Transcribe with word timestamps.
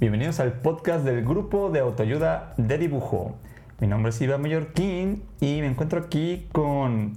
Bienvenidos 0.00 0.40
al 0.40 0.52
podcast 0.52 1.04
del 1.04 1.24
grupo 1.24 1.70
de 1.70 1.80
autoayuda 1.80 2.52
de 2.56 2.78
dibujo. 2.78 3.36
Mi 3.80 3.86
nombre 3.86 4.10
es 4.10 4.20
Iván 4.20 4.42
Mallorquín 4.42 5.22
y 5.40 5.60
me 5.60 5.66
encuentro 5.68 6.00
aquí 6.00 6.48
con 6.52 7.16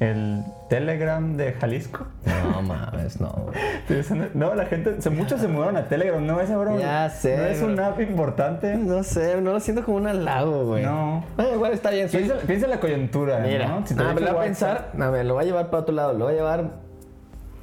el 0.00 0.42
Telegram 0.68 1.36
de 1.36 1.52
Jalisco. 1.52 2.06
No 2.52 2.62
mames, 2.62 3.20
no. 3.20 3.46
No, 4.34 4.54
la 4.54 4.66
gente, 4.66 4.96
muchos 5.10 5.40
se 5.40 5.46
mudaron 5.48 5.76
a 5.76 5.84
Telegram, 5.88 6.24
no 6.24 6.40
es 6.40 6.50
ahora. 6.50 6.76
Ya 6.76 7.08
sé, 7.10 7.36
No 7.36 7.44
es 7.44 7.62
bro. 7.62 7.72
una 7.72 7.86
app 7.88 8.00
importante. 8.00 8.76
No 8.76 9.02
sé, 9.04 9.40
no 9.40 9.52
lo 9.52 9.60
siento 9.60 9.84
como 9.84 9.98
un 9.98 10.06
halago, 10.08 10.66
güey. 10.66 10.84
No. 10.84 11.24
Bueno, 11.36 11.54
igual 11.54 11.72
está 11.72 11.90
bien. 11.90 12.08
soy- 12.08 12.24
Piensa, 12.24 12.46
piensa 12.46 12.64
en 12.66 12.70
la 12.70 12.80
coyuntura, 12.80 13.38
Mira, 13.40 13.68
¿no? 13.68 13.86
Si 13.86 13.94
te 13.94 14.02
ah, 14.02 14.06
lo 14.14 14.20
voy 14.20 14.28
a 14.28 14.40
pensar, 14.40 14.90
no, 14.94 15.12
me 15.12 15.22
lo 15.22 15.34
voy 15.34 15.44
a 15.44 15.46
llevar 15.46 15.70
para 15.70 15.82
otro 15.82 15.94
lado. 15.94 16.12
Lo 16.14 16.24
voy 16.24 16.34
a 16.34 16.36
llevar, 16.36 16.70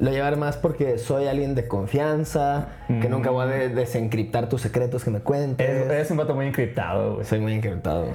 lo 0.02 0.12
llevar 0.12 0.36
más 0.36 0.58
porque 0.58 0.98
soy 0.98 1.28
alguien 1.28 1.56
de 1.56 1.68
confianza, 1.68 2.68
que 2.88 3.08
Mm. 3.08 3.12
nunca 3.12 3.30
voy 3.30 3.44
a 3.44 3.48
de- 3.48 3.70
desencriptar 3.70 4.50
tus 4.50 4.62
secretos 4.62 5.04
que 5.06 5.12
me 5.12 5.20
cuentes. 5.22 5.66
Eres, 5.70 6.12
un 6.12 6.18
vato 6.18 6.36
muy 6.36 6.48
encriptado, 6.48 7.14
güey. 7.16 7.26
Soy 7.26 7.40
muy 7.40 7.54
encriptado. 7.54 8.08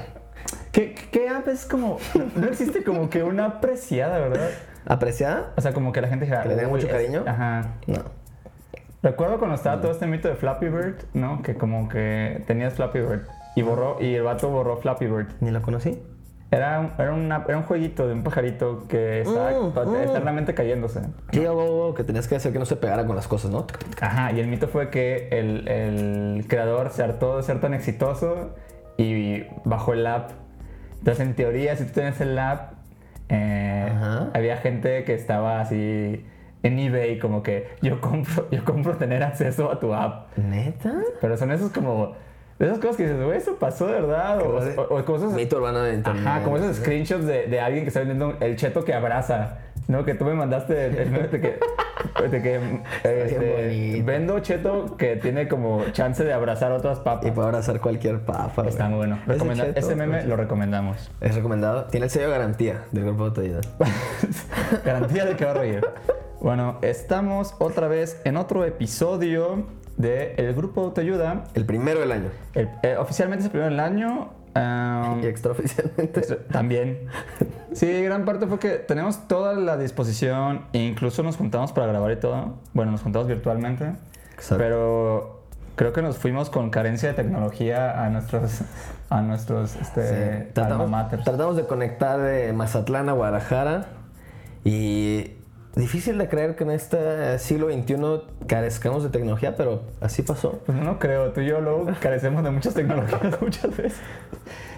¿Qué, 0.73 0.95
¿Qué 1.11 1.29
app 1.29 1.49
es 1.49 1.65
como.? 1.65 1.99
No 2.37 2.47
existe 2.49 2.83
como 2.85 3.09
que 3.09 3.23
una 3.23 3.47
apreciada, 3.47 4.19
¿verdad? 4.19 4.51
¿Apreciada? 4.85 5.53
O 5.57 5.61
sea, 5.61 5.73
como 5.73 5.93
que 5.93 6.01
la 6.01 6.09
gente 6.09 6.27
¿Que 6.27 6.49
le 6.51 6.57
"Uy, 6.67 6.73
mucho 6.73 6.87
es- 6.87 6.93
cariño? 6.93 7.25
Ajá. 7.27 7.75
No. 7.87 7.99
Recuerdo 9.03 9.39
cuando 9.39 9.55
estaba 9.55 9.81
todo 9.81 9.93
este 9.93 10.07
mito 10.07 10.29
de 10.29 10.35
Flappy 10.35 10.67
Bird, 10.67 10.97
¿no? 11.15 11.43
Que 11.43 11.55
como 11.55 11.89
que 11.89 12.43
tenías 12.47 12.75
Flappy 12.75 12.99
Bird 13.01 13.23
y 13.55 13.63
borró 13.63 13.99
y 14.01 14.15
el 14.15 14.23
vato 14.25 14.49
borró 14.51 14.77
Flappy 14.79 15.07
Bird. 15.07 15.29
¿Ni 15.41 15.51
lo 15.53 15.63
conocí? 15.63 15.99
Era 16.51 16.79
un, 16.81 16.93
era 16.99 17.13
una- 17.13 17.45
era 17.49 17.59
un 17.59 17.65
jueguito 17.65 18.07
de 18.07 18.15
un 18.15 18.23
pajarito 18.23 18.87
que 18.89 19.23
estaba 19.23 19.51
Mm, 19.51 19.73
mm. 19.91 19.97
eternamente 19.97 20.55
cayéndose. 20.55 21.01
Sí, 21.33 21.45
oh, 21.49 21.93
que 21.95 22.05
tenías 22.05 22.29
que 22.29 22.37
hacer 22.37 22.53
que 22.53 22.59
no 22.61 22.67
se 22.67 22.77
pegara 22.77 23.05
con 23.05 23.17
las 23.17 23.27
cosas, 23.27 23.51
¿no? 23.51 23.67
Ajá, 24.01 24.31
y 24.33 24.39
el 24.41 24.47
mito 24.47 24.69
fue 24.69 24.89
que 24.91 25.29
el, 25.33 25.67
el 25.69 26.47
creador 26.49 26.91
se 26.91 27.03
hartó 27.03 27.37
de 27.39 27.43
ser 27.43 27.61
tan 27.61 27.75
exitoso 27.75 28.55
y 28.97 29.43
bajó 29.65 29.93
el 29.93 30.07
app. 30.07 30.31
Entonces, 30.99 31.27
en 31.27 31.35
teoría, 31.35 31.75
si 31.77 31.85
tú 31.85 31.93
tienes 31.95 32.21
el 32.21 32.39
app, 32.39 32.73
eh, 33.29 33.93
había 34.33 34.57
gente 34.59 35.03
que 35.05 35.15
estaba 35.15 35.61
así 35.61 36.25
en 36.63 36.79
eBay 36.79 37.19
como 37.19 37.43
que 37.43 37.69
yo 37.83 38.01
compro, 38.01 38.49
yo 38.51 38.65
compro 38.65 38.97
tener 38.97 39.23
acceso 39.23 39.71
a 39.71 39.81
tu 39.81 39.93
app. 39.95 40.37
¿Neta? 40.39 40.95
Pero 41.21 41.37
son 41.37 41.51
esos 41.51 41.71
como... 41.73 42.15
De 42.59 42.67
esas 42.67 42.79
cosas 42.79 42.97
que 42.97 43.03
dices, 43.03 43.23
güey, 43.23 43.37
eso 43.37 43.57
pasó 43.57 43.87
de 43.87 43.93
verdad. 43.95 44.41
O, 44.43 44.61
de- 44.65 44.77
o- 44.79 44.99
esos... 45.01 45.33
Mito 45.35 45.57
urbano 45.59 45.83
de 45.83 45.95
internet. 45.95 46.27
Ajá, 46.27 46.43
como 46.43 46.57
esos 46.57 46.77
screenshots 46.77 47.27
de, 47.27 47.47
de 47.49 47.61
alguien 47.61 47.85
que 47.85 47.89
está 47.89 48.01
vendiendo 48.01 48.35
el 48.41 48.57
cheto 48.57 48.85
que 48.85 48.95
abraza. 48.95 49.59
¿No? 49.89 50.05
Que 50.05 50.15
tú 50.15 50.25
me 50.25 50.35
mandaste 50.35 50.87
el, 50.87 50.97
el 50.97 51.11
meme 51.11 51.29
de 51.29 51.41
que... 51.41 51.59
De 52.31 52.43
que 52.43 52.57
este, 53.05 54.03
vendo 54.05 54.39
cheto 54.41 54.97
que 54.97 55.17
tiene 55.17 55.49
como 55.49 55.85
chance 55.93 56.25
de 56.25 56.33
abrazar 56.33 56.73
otras 56.73 56.99
Y 56.99 57.03
papas. 57.03 57.31
puedo 57.33 57.47
abrazar 57.49 57.79
cualquier 57.81 58.21
papa. 58.21 58.67
Está 58.67 58.89
muy 58.89 58.97
bueno. 58.99 59.19
Ese 59.27 59.35
Recomenda- 59.35 59.65
cheto, 59.67 59.79
ese 59.81 59.95
meme 59.95 60.15
pues, 60.15 60.27
lo 60.27 60.37
recomendamos. 60.37 61.11
Es 61.21 61.35
recomendado. 61.35 61.85
Tiene 61.85 62.07
el 62.07 62.11
sello 62.11 62.31
garantía 62.31 62.85
del 62.91 63.05
grupo 63.05 63.25
de 63.25 63.29
autoayuda. 63.29 63.61
Garantía 64.85 65.25
de 65.25 65.37
que 65.37 65.45
va 65.45 65.51
a 65.53 65.55
reír. 65.55 65.87
Bueno, 66.41 66.79
estamos 66.83 67.55
otra 67.59 67.89
vez 67.89 68.21
en 68.25 68.37
otro 68.37 68.65
episodio 68.65 69.67
de 69.97 70.35
El 70.37 70.55
Grupo 70.55 70.81
de 70.83 70.87
Autoayuda. 70.89 71.45
El 71.55 71.65
primero 71.65 72.01
del 72.01 72.13
año. 72.13 72.29
El- 72.55 72.69
eh, 72.83 72.97
oficialmente 72.99 73.41
es 73.41 73.45
el 73.47 73.51
primero 73.51 73.71
del 73.71 73.81
año. 73.81 74.31
um, 74.55 75.23
Y 75.23 75.27
extraoficialmente. 75.27 76.21
También. 76.53 77.01
Sí, 77.73 78.03
gran 78.03 78.25
parte 78.25 78.47
fue 78.47 78.59
que 78.59 78.71
tenemos 78.71 79.29
toda 79.29 79.55
la 79.55 79.77
disposición 79.77 80.63
e 80.73 80.79
incluso 80.79 81.23
nos 81.23 81.37
juntamos 81.37 81.73
para 81.73 81.87
grabar 81.89 82.13
y 82.13 82.17
todo. 82.17 82.55
Bueno, 82.73 82.91
nos 82.93 83.03
juntamos 83.03 83.29
virtualmente. 83.29 83.93
Exacto. 84.35 84.57
Pero 84.59 85.43
creo 85.77 85.93
que 85.93 86.01
nos 86.03 86.17
fuimos 86.17 86.49
con 86.51 86.71
carencia 86.71 87.11
de 87.11 87.15
tecnología 87.15 88.03
a 88.05 88.09
nuestros 88.09 88.63
a 89.11 89.21
nuestros 89.23 89.77
este, 89.77 90.51
alma 90.57 91.09
Tratamos, 91.09 91.25
tratamos 91.25 91.57
de 91.57 91.67
conectar 91.67 92.19
de 92.19 92.53
Mazatlán 92.53 93.09
a 93.09 93.13
Guadalajara 93.13 93.87
y 94.65 95.33
difícil 95.77 96.17
de 96.19 96.29
creer 96.29 96.57
que 96.57 96.65
en 96.65 96.71
este 96.71 97.39
siglo 97.39 97.71
XXI 97.71 98.47
carezcamos 98.47 99.03
de 99.03 99.11
tecnología, 99.11 99.57
pero 99.57 99.83
así 100.01 100.23
pasó. 100.23 100.61
Pues 100.65 100.79
no 100.79 100.99
creo, 100.99 101.33
tú 101.33 101.43
y 101.43 101.47
yo 101.47 101.61
luego 101.61 101.87
carecemos 102.01 102.43
de 102.43 102.51
muchas 102.51 102.75
tecnologías 102.75 103.41
muchas 103.41 103.77
veces. 103.77 104.01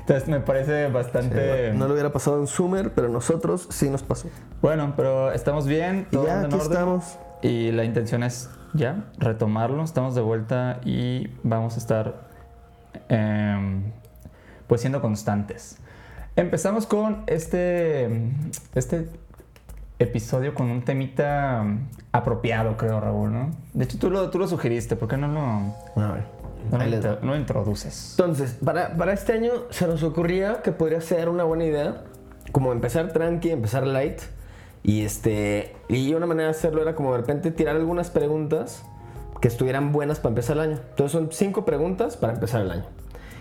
Entonces 0.01 0.29
me 0.29 0.41
parece 0.41 0.89
bastante... 0.89 1.73
No 1.75 1.87
lo 1.87 1.93
hubiera 1.93 2.11
pasado 2.11 2.41
en 2.41 2.47
Sumer, 2.47 2.93
pero 2.95 3.09
nosotros 3.09 3.69
sí 3.71 3.91
nos 3.91 4.03
pasó. 4.03 4.29
Bueno, 4.63 4.95
pero 4.97 5.33
estamos 5.33 5.67
bien. 5.67 6.07
Y 6.11 6.17
todo 6.17 6.27
ya, 6.27 6.39
en 6.41 6.47
aquí 6.47 6.55
orden. 6.55 6.73
estamos. 6.73 7.19
Y 7.43 7.73
la 7.73 7.85
intención 7.85 8.23
es 8.23 8.51
ya 8.73 9.05
retomarlo. 9.19 9.85
Estamos 9.85 10.15
de 10.15 10.23
vuelta 10.23 10.81
y 10.85 11.29
vamos 11.43 11.75
a 11.75 11.79
estar 11.79 12.15
em, 13.11 13.93
pues 14.67 14.81
siendo 14.81 15.03
constantes. 15.03 15.77
Empezamos 16.37 16.87
con 16.87 17.25
este, 17.27 18.31
este 18.75 19.11
episodio 19.99 20.55
con 20.55 20.71
un 20.71 20.83
temita 20.83 21.65
apropiado, 22.13 22.77
creo, 22.77 23.01
Raúl, 23.01 23.33
¿no? 23.33 23.51
De 23.75 23.85
hecho, 23.85 23.99
tú 23.99 24.11
lo, 24.11 24.31
tú 24.31 24.39
lo 24.39 24.47
sugeriste. 24.47 24.97
¿Por 24.97 25.09
qué 25.09 25.17
no 25.17 25.29
lo, 25.29 25.43
no 26.01 26.15
lo 26.79 26.85
intro- 26.85 27.19
no 27.23 27.33
lo 27.33 27.37
introduces? 27.37 28.17
Entonces, 28.19 28.57
para, 28.65 28.97
para 28.97 29.13
este 29.13 29.33
año 29.33 29.53
se 29.71 29.87
nos 29.87 30.03
ocurría 30.03 30.63
que 30.63 30.73
podría 30.73 31.01
ser 31.01 31.29
una 31.29 31.45
buena 31.45 31.65
idea, 31.65 32.05
como 32.53 32.73
empezar 32.73 33.13
tranqui, 33.13 33.51
empezar 33.51 33.87
light. 33.87 34.21
Y 34.85 35.03
este 35.03 35.75
y 35.89 36.15
una 36.15 36.27
manera 36.27 36.51
de 36.51 36.55
hacerlo 36.57 36.81
era 36.81 36.95
como 36.95 37.11
de 37.13 37.19
repente 37.19 37.51
tirar 37.51 37.75
algunas 37.77 38.11
preguntas 38.11 38.85
que 39.41 39.49
estuvieran 39.49 39.91
buenas 39.93 40.21
para 40.21 40.31
empezar 40.31 40.57
el 40.57 40.63
año. 40.63 40.79
Entonces 40.91 41.13
son 41.13 41.29
cinco 41.33 41.65
preguntas 41.65 42.17
para 42.17 42.35
empezar 42.35 42.63
el 42.63 42.71
año. 42.71 42.85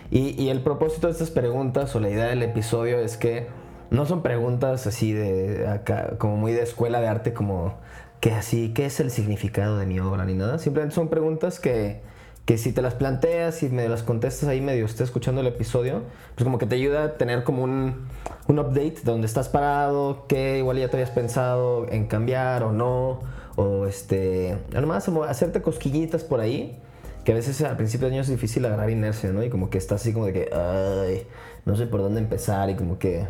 Y, 0.09 0.41
y 0.41 0.49
el 0.49 0.61
propósito 0.61 1.07
de 1.07 1.13
estas 1.13 1.29
preguntas 1.29 1.95
o 1.95 1.99
la 1.99 2.09
idea 2.09 2.25
del 2.25 2.41
episodio 2.41 2.97
es 2.99 3.17
que 3.17 3.47
no 3.89 4.05
son 4.05 4.21
preguntas 4.21 4.87
así 4.87 5.13
de 5.13 5.67
acá, 5.67 6.17
como 6.17 6.37
muy 6.37 6.51
de 6.51 6.63
escuela 6.63 6.99
de 6.99 7.07
arte, 7.07 7.33
como 7.33 7.75
que 8.19 8.31
así, 8.31 8.73
¿qué 8.73 8.85
es 8.85 8.99
el 8.99 9.11
significado 9.11 9.77
de 9.77 9.85
mi 9.85 9.99
obra? 9.99 10.25
Ni 10.25 10.33
nada. 10.33 10.59
Simplemente 10.59 10.95
son 10.95 11.07
preguntas 11.07 11.59
que, 11.59 12.01
que 12.45 12.57
si 12.57 12.71
te 12.71 12.81
las 12.81 12.95
planteas 12.95 13.61
y 13.63 13.69
me 13.69 13.87
las 13.87 14.03
contestas 14.03 14.49
ahí 14.49 14.61
medio 14.61 14.85
esté 14.85 15.03
escuchando 15.03 15.41
el 15.41 15.47
episodio, 15.47 16.03
pues 16.35 16.43
como 16.43 16.57
que 16.57 16.65
te 16.65 16.75
ayuda 16.75 17.03
a 17.03 17.13
tener 17.17 17.43
como 17.43 17.63
un, 17.63 18.07
un 18.47 18.59
update 18.59 19.01
de 19.03 19.11
dónde 19.11 19.27
estás 19.27 19.49
parado, 19.49 20.25
qué 20.27 20.57
igual 20.57 20.77
ya 20.77 20.89
te 20.89 20.97
habías 20.97 21.11
pensado 21.11 21.87
en 21.89 22.07
cambiar 22.07 22.63
o 22.63 22.71
no, 22.71 23.19
o 23.55 23.85
este, 23.85 24.57
además 24.73 25.07
hacerte 25.27 25.61
cosquillitas 25.61 26.23
por 26.23 26.39
ahí, 26.39 26.79
que 27.23 27.33
a 27.33 27.35
veces 27.35 27.61
al 27.61 27.77
principio 27.77 28.07
de 28.07 28.13
año 28.13 28.21
es 28.21 28.29
difícil 28.29 28.65
agarrar 28.65 28.89
inercia, 28.89 29.31
¿no? 29.31 29.43
Y 29.43 29.49
como 29.49 29.69
que 29.69 29.77
estás 29.77 30.01
así 30.01 30.13
como 30.13 30.27
de 30.27 30.33
que, 30.33 30.49
ay, 30.53 31.27
no 31.65 31.75
sé 31.75 31.85
por 31.85 32.01
dónde 32.01 32.19
empezar 32.19 32.69
y 32.69 32.75
como 32.75 32.97
que... 32.97 33.25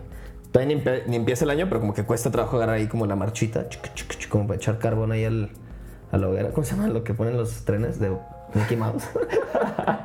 Todavía 0.52 0.78
ni, 1.08 1.16
empieza 1.16 1.46
el 1.46 1.52
año, 1.52 1.68
pero 1.70 1.80
como 1.82 1.94
que 1.94 2.04
cuesta 2.04 2.32
trabajo 2.32 2.56
agarrar 2.58 2.76
ahí 2.78 2.88
como 2.88 3.06
la 3.06 3.16
marchita, 3.16 3.66
como 4.30 4.48
para 4.48 4.58
echar 4.58 4.78
carbón 4.80 5.12
ahí 5.12 5.26
al, 5.26 5.50
a 6.12 6.18
la 6.18 6.28
hoguera. 6.30 6.50
¿Cómo 6.50 6.66
se 6.66 6.76
llama 6.76 6.88
lo 6.88 7.04
que 7.04 7.14
ponen 7.14 7.38
los 7.38 7.66
trenes 7.66 8.00
de 8.00 8.12
Mickey 8.54 8.78
Mouse? 8.78 9.04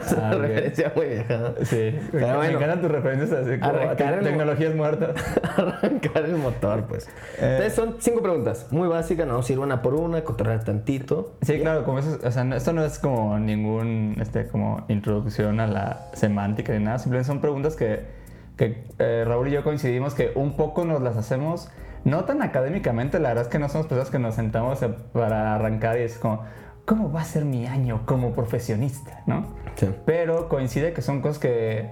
es 0.00 0.12
una 0.12 0.28
Ah, 0.30 0.34
referencia 0.34 0.92
muy 0.94 1.06
vieja. 1.06 1.52
Sí, 1.64 1.76
me, 1.76 2.00
Pero 2.12 2.26
me 2.28 2.36
bueno. 2.36 2.56
encantan 2.58 2.80
tus 2.82 2.90
referencias 2.90 3.32
así 3.32 3.58
como 3.58 3.64
a 3.64 3.68
Arrancar 3.82 4.14
el- 4.14 4.24
tecnologías 4.24 4.74
muertas. 4.74 5.10
Arrancar 5.56 6.24
el 6.24 6.36
motor, 6.36 6.84
pues. 6.84 7.08
Entonces 7.38 7.74
son 7.74 7.96
cinco 8.00 8.22
preguntas, 8.22 8.66
muy 8.70 8.88
básicas, 8.88 9.26
no 9.26 9.40
ir 9.48 9.58
una 9.58 9.82
por 9.82 9.94
una, 9.94 10.22
cotorrear 10.22 10.64
tantito. 10.64 11.34
Sí, 11.42 11.58
claro, 11.60 11.84
como 11.84 11.98
eso, 12.00 12.18
o 12.22 12.30
sea, 12.30 12.44
no- 12.44 12.56
esto 12.56 12.72
no 12.72 12.84
es 12.84 12.98
como 12.98 13.38
ningún, 13.38 14.16
este, 14.20 14.46
como 14.48 14.84
introducción 14.88 15.60
a 15.60 15.66
la 15.66 16.08
semántica 16.14 16.72
ni 16.74 16.84
nada, 16.84 16.98
simplemente 16.98 17.26
son 17.26 17.40
preguntas 17.40 17.74
que, 17.76 18.15
que 18.56 18.84
eh, 18.98 19.24
Raúl 19.26 19.48
y 19.48 19.52
yo 19.52 19.62
coincidimos 19.64 20.14
que 20.14 20.32
un 20.34 20.56
poco 20.56 20.84
nos 20.84 21.02
las 21.02 21.16
hacemos, 21.16 21.70
no 22.04 22.24
tan 22.24 22.42
académicamente, 22.42 23.18
la 23.18 23.28
verdad 23.30 23.44
es 23.44 23.48
que 23.50 23.58
no 23.58 23.68
somos 23.68 23.86
personas 23.86 24.10
que 24.10 24.18
nos 24.18 24.34
sentamos 24.36 24.82
a- 24.82 24.96
para 25.12 25.54
arrancar 25.54 25.98
y 25.98 26.02
es 26.02 26.18
como, 26.18 26.42
¿cómo 26.84 27.12
va 27.12 27.20
a 27.22 27.24
ser 27.24 27.44
mi 27.44 27.66
año 27.66 28.02
como 28.06 28.32
profesionista? 28.32 29.22
¿No? 29.26 29.46
Sí. 29.74 29.88
Pero 30.06 30.48
coincide 30.48 30.92
que 30.92 31.02
son 31.02 31.20
cosas 31.20 31.38
que, 31.38 31.90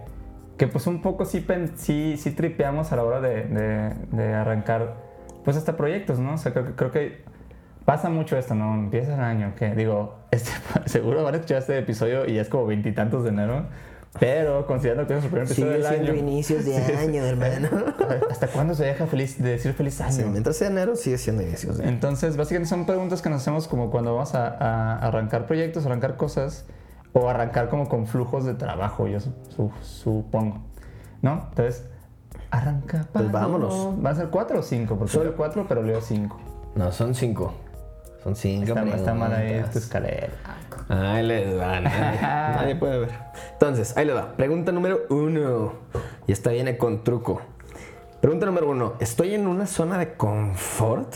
que 0.56 0.66
pues 0.68 0.86
un 0.86 1.02
poco 1.02 1.24
sí, 1.24 1.44
sí, 1.76 2.16
sí 2.16 2.30
tripeamos 2.30 2.92
a 2.92 2.96
la 2.96 3.04
hora 3.04 3.20
de, 3.20 3.44
de- 3.44 3.94
de 4.12 4.34
arrancar 4.34 4.94
pues 5.44 5.56
hasta 5.56 5.76
proyectos, 5.76 6.18
¿no? 6.20 6.34
O 6.34 6.38
sea, 6.38 6.52
creo, 6.52 6.64
que- 6.66 6.74
creo 6.74 6.90
que 6.92 7.24
pasa 7.84 8.08
mucho 8.08 8.38
esto, 8.38 8.54
¿no? 8.54 8.72
Empieza 8.74 9.14
el 9.14 9.20
año, 9.20 9.52
que 9.58 9.74
digo, 9.74 10.14
este, 10.30 10.50
seguro 10.86 11.22
van 11.24 11.34
a 11.34 11.36
escuchar 11.38 11.58
este 11.58 11.76
episodio 11.78 12.24
y 12.24 12.34
ya 12.36 12.40
es 12.42 12.48
como 12.48 12.64
veintitantos 12.66 13.24
de 13.24 13.28
enero. 13.30 13.66
Pero 14.20 14.64
considerando 14.66 15.06
que 15.08 15.18
es 15.18 15.24
el 15.24 15.30
primer 15.30 15.46
episodio 15.46 15.72
Sigue 15.72 15.82
del 15.82 15.92
siendo 15.92 16.12
año. 16.12 16.20
inicios 16.20 16.64
de 16.64 16.74
Sí, 16.76 16.82
sí. 16.86 16.92
año, 16.92 17.24
hermano. 17.24 17.68
¿Hasta 18.30 18.46
cuándo 18.46 18.74
se 18.74 18.84
deja 18.84 19.06
feliz 19.06 19.42
de 19.42 19.50
decir 19.50 19.72
feliz 19.74 20.00
año? 20.00 20.12
Sí, 20.12 20.24
mientras 20.24 20.56
sea 20.56 20.68
enero, 20.68 20.94
sigue 20.94 21.18
siendo 21.18 21.42
inicios 21.42 21.78
de 21.78 21.84
año. 21.84 21.92
Entonces, 21.92 22.36
básicamente 22.36 22.68
son 22.68 22.86
preguntas 22.86 23.22
que 23.22 23.28
nos 23.30 23.42
hacemos 23.42 23.66
como 23.66 23.90
cuando 23.90 24.14
vamos 24.14 24.34
a, 24.36 24.46
a 24.48 24.98
arrancar 24.98 25.46
proyectos, 25.46 25.84
arrancar 25.86 26.16
cosas 26.16 26.64
o 27.12 27.28
arrancar 27.28 27.68
como 27.68 27.88
con 27.88 28.06
flujos 28.06 28.44
de 28.44 28.54
trabajo, 28.54 29.06
yo 29.08 29.18
su- 29.20 29.32
su- 29.50 29.72
supongo. 29.82 30.58
¿No? 31.22 31.46
Entonces, 31.50 31.84
arranca. 32.50 33.08
Pues 33.12 33.24
Pablo. 33.24 33.30
vámonos. 33.32 34.04
¿Va 34.04 34.10
a 34.10 34.14
ser 34.14 34.28
cuatro 34.28 34.60
o 34.60 34.62
cinco? 34.62 34.96
Porque 34.96 35.12
Son- 35.12 35.32
cuatro, 35.36 35.66
pero 35.68 35.82
leo 35.82 36.00
cinco. 36.00 36.38
No, 36.76 36.92
son 36.92 37.14
cinco. 37.14 37.54
Son 38.24 38.34
cinco. 38.34 38.68
Está, 38.78 38.82
está 38.96 39.14
mal 39.14 39.32
ahí 39.34 39.62
tu 39.72 39.78
escalera. 39.78 40.28
Ahí 40.88 41.22
les 41.26 41.56
va, 41.58 41.78
nadie, 41.80 42.20
nadie 42.20 42.74
puede 42.76 42.98
ver. 43.00 43.10
Entonces, 43.52 43.96
ahí 43.96 44.06
le 44.06 44.14
va. 44.14 44.32
Pregunta 44.36 44.72
número 44.72 45.02
uno. 45.10 45.74
Y 46.26 46.32
esta 46.32 46.50
viene 46.50 46.76
con 46.78 47.04
truco. 47.04 47.40
Pregunta 48.20 48.46
número 48.46 48.70
uno. 48.70 48.94
¿Estoy 49.00 49.34
en 49.34 49.46
una 49.46 49.66
zona 49.66 49.98
de 49.98 50.14
confort? 50.14 51.14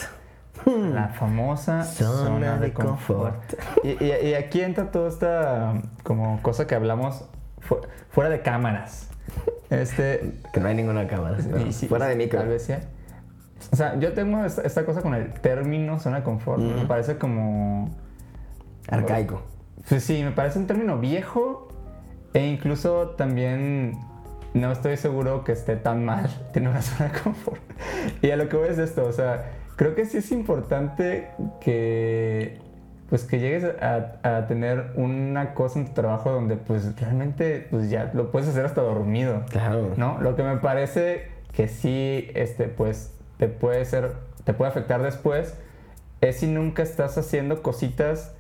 La 0.67 1.09
famosa 1.09 1.83
Zona 1.85 2.19
zona, 2.27 2.55
de 2.59 2.67
de 2.69 2.73
confort. 2.75 3.55
Y, 3.85 4.05
y- 4.05 4.29
y 4.29 4.35
aquí 4.35 4.61
entra 4.61 4.91
toda 4.91 5.09
esta 5.09 5.75
como 6.03 6.43
cosa 6.43 6.67
que 6.67 6.75
hablamos 6.75 7.25
fu- 7.61 7.79
fuera 8.11 8.29
de 8.29 8.43
cámaras. 8.43 9.09
Este, 9.71 10.35
Que 10.53 10.61
no 10.61 10.69
hay 10.69 10.75
ninguna 10.75 11.07
cámara. 11.07 11.39
¿no? 11.39 11.59
Y 11.67 11.73
sí, 11.73 11.87
Fuera 11.89 12.07
de 12.07 12.17
micro. 12.17 12.41
Tal 12.41 12.49
vez 12.49 12.65
sí. 12.65 12.75
O 13.73 13.77
sea, 13.77 13.99
yo 13.99 14.13
tengo 14.13 14.45
esta, 14.45 14.63
esta 14.63 14.85
cosa 14.85 15.03
con 15.03 15.15
el 15.15 15.33
término 15.35 15.99
zona 15.99 16.19
de 16.19 16.23
confort. 16.23 16.61
Me 16.61 16.87
parece 16.87 17.19
como. 17.19 17.91
Arcaico. 18.89 19.43
Pues 19.89 20.03
sí, 20.05 20.23
me 20.23 20.33
parece 20.33 20.59
un 20.59 20.67
término 20.67 20.99
viejo 20.99 21.69
e 22.35 22.47
incluso 22.47 23.11
también 23.11 23.99
no 24.55 24.73
estoy 24.73 24.97
seguro 24.97 25.45
que 25.45 25.53
esté 25.53 25.77
tan 25.77 26.05
mal 26.05 26.29
tener 26.53 26.71
una 26.71 26.83
zona 26.83 27.11
de 27.11 27.21
confort. 27.21 27.61
Y 28.23 28.31
a 28.31 28.37
lo 28.37 28.49
que 28.49 28.57
voy 28.57 28.69
es 28.69 28.79
esto, 28.79 29.07
o 29.07 29.13
sea, 29.13 29.51
creo 29.77 29.95
que 29.95 30.05
sí 30.05 30.19
es 30.19 30.33
importante 30.33 31.29
que 31.61 32.61
pues 33.09 33.25
que 33.25 33.39
llegues 33.39 33.65
a, 33.65 34.19
a 34.23 34.47
tener 34.47 34.93
una 34.97 35.55
cosa 35.55 35.79
en 35.79 35.87
tu 35.87 35.93
trabajo 35.93 36.31
donde 36.31 36.57
pues 36.57 36.95
realmente 37.01 37.67
pues 37.71 37.89
ya 37.89 38.11
lo 38.13 38.31
puedes 38.31 38.49
hacer 38.51 38.67
hasta 38.67 38.83
dormido. 38.83 39.45
Claro. 39.49 39.95
¿no? 39.97 40.21
Lo 40.21 40.37
que 40.37 40.43
me 40.43 40.59
parece 40.59 41.39
que 41.53 41.69
sí, 41.69 42.31
este, 42.35 42.69
pues, 42.69 43.13
te 43.39 43.49
puede 43.49 43.85
ser, 43.85 44.15
te 44.45 44.53
puede 44.53 44.71
afectar 44.71 45.03
después, 45.03 45.55
es 46.21 46.41
si 46.41 46.47
nunca 46.47 46.83
estás 46.83 47.17
haciendo 47.17 47.63
cositas 47.63 48.35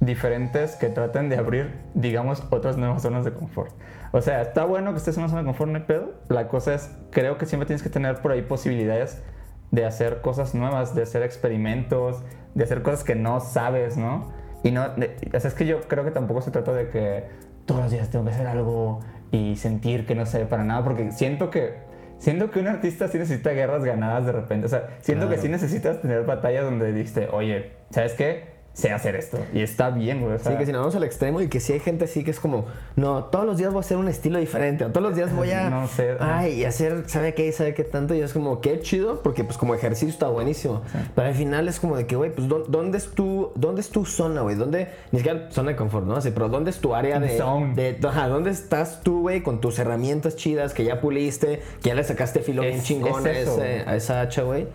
diferentes 0.00 0.76
que 0.76 0.88
traten 0.88 1.28
de 1.28 1.36
abrir, 1.36 1.78
digamos, 1.94 2.42
otras 2.50 2.76
nuevas 2.78 3.02
zonas 3.02 3.24
de 3.24 3.32
confort. 3.32 3.72
O 4.12 4.22
sea, 4.22 4.40
está 4.40 4.64
bueno 4.64 4.92
que 4.92 4.98
estés 4.98 5.16
en 5.16 5.22
una 5.24 5.28
zona 5.28 5.42
de 5.42 5.46
confort, 5.46 5.70
no 5.70 5.78
hay 5.78 5.84
pedo. 5.84 6.14
La 6.28 6.48
cosa 6.48 6.74
es, 6.74 6.90
creo 7.10 7.36
que 7.36 7.44
siempre 7.46 7.66
tienes 7.66 7.82
que 7.82 7.90
tener 7.90 8.22
por 8.22 8.32
ahí 8.32 8.42
posibilidades 8.42 9.22
de 9.70 9.84
hacer 9.84 10.22
cosas 10.22 10.54
nuevas, 10.54 10.94
de 10.94 11.02
hacer 11.02 11.22
experimentos, 11.22 12.22
de 12.54 12.64
hacer 12.64 12.82
cosas 12.82 13.04
que 13.04 13.14
no 13.14 13.40
sabes, 13.40 13.96
¿no? 13.98 14.32
Y 14.64 14.70
no, 14.72 14.88
de- 14.96 15.16
es 15.32 15.54
que 15.54 15.66
yo 15.66 15.82
creo 15.82 16.04
que 16.04 16.10
tampoco 16.10 16.40
se 16.40 16.50
trata 16.50 16.72
de 16.72 16.88
que 16.88 17.24
todos 17.66 17.82
los 17.82 17.90
días 17.92 18.08
tengo 18.08 18.24
que 18.24 18.30
hacer 18.32 18.46
algo 18.46 19.00
y 19.30 19.56
sentir 19.56 20.06
que 20.06 20.14
no 20.14 20.26
sé 20.26 20.44
para 20.46 20.64
nada, 20.64 20.82
porque 20.82 21.12
siento 21.12 21.50
que, 21.50 21.74
siento 22.20 22.50
que 22.50 22.60
un 22.60 22.68
artista 22.68 23.08
sí 23.08 23.18
necesita 23.18 23.50
guerras 23.50 23.82
ganadas 23.82 24.26
de 24.26 24.32
repente, 24.32 24.66
o 24.66 24.68
sea, 24.68 24.90
siento 25.00 25.28
que 25.28 25.38
sí 25.38 25.48
necesitas 25.48 26.00
tener 26.00 26.24
batallas 26.24 26.64
donde 26.64 26.92
dijiste, 26.92 27.28
oye, 27.32 27.72
¿sabes 27.90 28.12
qué? 28.12 28.49
Sé 28.72 28.92
hacer 28.92 29.16
esto 29.16 29.36
y 29.52 29.60
está 29.62 29.90
bien, 29.90 30.20
güey. 30.22 30.34
o 30.34 30.38
sea, 30.38 30.52
Sí, 30.52 30.58
que 30.58 30.64
si 30.64 30.70
nos 30.72 30.80
vamos 30.80 30.94
al 30.94 31.02
extremo 31.02 31.40
y 31.40 31.48
que 31.48 31.58
si 31.58 31.72
hay 31.72 31.80
gente 31.80 32.04
así 32.04 32.22
que 32.22 32.30
es 32.30 32.38
como, 32.38 32.66
no, 32.94 33.24
todos 33.24 33.44
los 33.44 33.58
días 33.58 33.72
voy 33.72 33.78
a 33.78 33.80
hacer 33.80 33.96
un 33.96 34.06
estilo 34.08 34.38
diferente, 34.38 34.84
o 34.84 34.88
todos 34.90 35.02
los 35.08 35.16
días 35.16 35.34
voy 35.34 35.50
a, 35.50 35.68
No 35.70 35.88
sé. 35.88 36.16
ay, 36.20 36.52
y 36.60 36.64
hacer, 36.64 37.02
¿sabe 37.08 37.34
qué? 37.34 37.50
¿Sabe 37.52 37.74
qué 37.74 37.82
tanto? 37.82 38.14
Y 38.14 38.20
es 38.20 38.32
como, 38.32 38.60
qué 38.60 38.78
chido, 38.80 39.22
porque 39.22 39.42
pues 39.42 39.58
como 39.58 39.74
ejercicio 39.74 40.08
está 40.08 40.28
buenísimo. 40.28 40.82
Pero 41.16 41.28
al 41.28 41.34
final 41.34 41.66
es 41.68 41.80
como 41.80 41.96
de 41.96 42.06
que, 42.06 42.14
güey, 42.14 42.32
pues 42.32 42.48
¿dó- 42.48 42.64
¿dónde 42.68 42.96
es 42.98 43.10
tu, 43.10 43.50
dónde 43.56 43.80
es 43.80 43.90
tu 43.90 44.06
zona, 44.06 44.42
güey? 44.42 44.54
¿Dónde, 44.54 44.88
ni 45.10 45.18
siquiera 45.18 45.50
zona 45.50 45.70
de 45.72 45.76
confort, 45.76 46.06
¿no? 46.06 46.14
Así, 46.16 46.30
pero 46.30 46.48
¿dónde 46.48 46.70
es 46.70 46.78
tu 46.78 46.94
área 46.94 47.18
de, 47.18 47.36
Zone. 47.36 47.74
de, 47.74 47.98
ajá, 48.08 48.28
¿dónde 48.28 48.50
estás 48.50 49.00
tú, 49.02 49.22
güey, 49.22 49.42
con 49.42 49.60
tus 49.60 49.78
herramientas 49.80 50.36
chidas 50.36 50.72
que 50.74 50.84
ya 50.84 51.00
puliste, 51.00 51.60
que 51.82 51.88
ya 51.88 51.94
le 51.96 52.04
sacaste 52.04 52.38
filo 52.40 52.62
bien 52.62 52.74
Es- 52.76 52.84
chingón 52.84 53.26
a, 53.26 53.30
es 53.32 53.38
eso, 53.48 53.62
ese- 53.62 53.82
a 53.88 53.96
esa 53.96 54.20
hacha, 54.20 54.42
güey? 54.42 54.68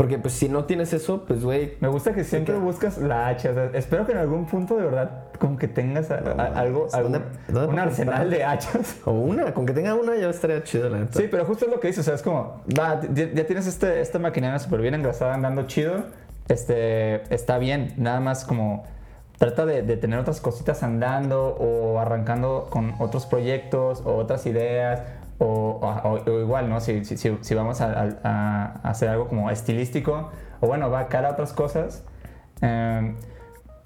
Porque 0.00 0.16
pues 0.18 0.32
si 0.32 0.48
no 0.48 0.64
tienes 0.64 0.94
eso, 0.94 1.26
pues, 1.26 1.44
güey, 1.44 1.74
Me 1.78 1.88
gusta 1.88 2.14
que 2.14 2.24
siempre 2.24 2.54
buscas 2.54 2.96
la 2.96 3.28
hacha. 3.28 3.50
o 3.50 3.52
sea, 3.54 3.70
espero 3.74 4.06
que 4.06 4.12
en 4.12 4.18
algún 4.18 4.46
punto 4.46 4.78
de 4.78 4.84
verdad 4.86 5.24
como 5.38 5.58
que 5.58 5.68
tengas 5.68 6.10
a- 6.10 6.14
a- 6.38 6.58
algo, 6.58 6.86
algún- 6.94 7.12
¿dónde- 7.12 7.28
dónde 7.48 7.68
un 7.74 7.78
arsenal 7.80 8.30
de 8.30 8.42
hachas. 8.42 8.96
o 9.04 9.12
una, 9.12 9.52
con 9.52 9.66
que 9.66 9.74
tenga 9.74 9.94
una 9.94 10.16
ya 10.16 10.30
estaría 10.30 10.62
chido, 10.64 10.88
la 10.88 11.00
neta. 11.00 11.18
Sí, 11.18 11.28
pero 11.30 11.44
justo 11.44 11.66
es 11.66 11.70
lo 11.70 11.80
que 11.80 11.88
dices, 11.88 12.00
o 12.00 12.04
sea, 12.06 12.14
es 12.14 12.22
como, 12.22 12.62
va, 12.78 12.98
ya, 13.12 13.30
ya 13.30 13.44
tienes 13.46 13.66
este, 13.66 14.00
esta 14.00 14.18
maquinaria 14.18 14.58
súper 14.58 14.80
bien 14.80 14.94
engrasada 14.94 15.34
andando 15.34 15.64
chido, 15.66 16.04
este, 16.48 17.22
está 17.34 17.58
bien, 17.58 17.92
nada 17.98 18.20
más 18.20 18.46
como 18.46 18.84
trata 19.38 19.66
de, 19.66 19.82
de 19.82 19.96
tener 19.98 20.18
otras 20.18 20.40
cositas 20.40 20.82
andando 20.82 21.56
o 21.58 21.98
arrancando 21.98 22.68
con 22.70 22.94
otros 23.00 23.26
proyectos 23.26 24.02
o 24.06 24.14
otras 24.16 24.46
ideas 24.46 25.02
o, 25.40 25.80
o- 25.82 26.30
o 26.30 26.40
igual, 26.40 26.68
¿no? 26.68 26.80
Si, 26.80 27.04
si, 27.04 27.16
si- 27.16 27.54
vamos 27.56 27.80
a, 27.80 27.92
a- 28.22 28.80
a 28.84 28.88
hacer 28.90 29.08
algo 29.08 29.26
como 29.26 29.50
estilístico 29.50 30.30
o 30.60 30.66
bueno, 30.68 30.88
va 30.90 31.08
cara 31.08 31.30
a 31.30 31.32
otras 31.32 31.52
cosas. 31.52 32.04
em, 32.60 33.16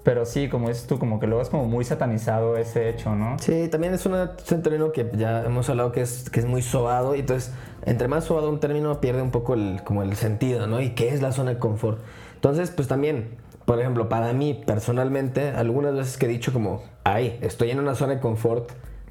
pero 0.03 0.23
sí, 0.25 0.49
como 0.49 0.67
dices 0.67 0.85
tú, 0.85 0.99
como 0.99 1.19
que 1.19 1.25
luego 1.25 1.41
es 1.41 1.49
como 1.49 1.65
muy 1.65 1.83
satanizado 1.83 2.57
ese 2.57 2.89
hecho, 2.89 3.15
¿no? 3.15 3.39
Sí, 3.39 3.67
también 3.69 3.93
es, 3.95 4.05
una- 4.05 4.33
es 4.37 4.51
un 4.51 4.61
término 4.61 4.91
que 4.91 5.09
ya 5.15 5.43
hemos 5.43 5.67
hablado 5.69 5.91
que 5.91 6.01
es, 6.01 6.29
que 6.29 6.39
es 6.41 6.45
muy 6.45 6.61
sobado 6.61 7.15
y 7.15 7.21
entonces 7.21 7.51
entre 7.85 8.07
más 8.07 8.25
sobado 8.25 8.49
un 8.51 8.59
término 8.59 9.01
pierde 9.01 9.23
un 9.23 9.31
poco 9.31 9.55
el, 9.55 9.81
como 9.83 10.03
el 10.03 10.15
sentido, 10.15 10.67
¿no? 10.67 10.79
Y 10.79 10.91
qué 10.91 11.09
es 11.09 11.23
la 11.23 11.31
zona 11.31 11.51
de 11.55 11.59
confort. 11.59 11.99
Entonces, 12.35 12.69
pues 12.69 12.87
también, 12.87 13.29
por 13.65 13.79
ejemplo, 13.79 14.07
para 14.07 14.31
mí 14.33 14.53
personalmente, 14.67 15.49
algunas 15.49 15.95
veces 15.95 16.17
que 16.19 16.27
he 16.27 16.29
dicho 16.29 16.53
como, 16.53 16.83
ay, 17.03 17.39
estoy 17.41 17.71
en 17.71 17.79
una 17.79 17.95
zona 17.95 18.13
de 18.15 18.19
confort 18.19 18.69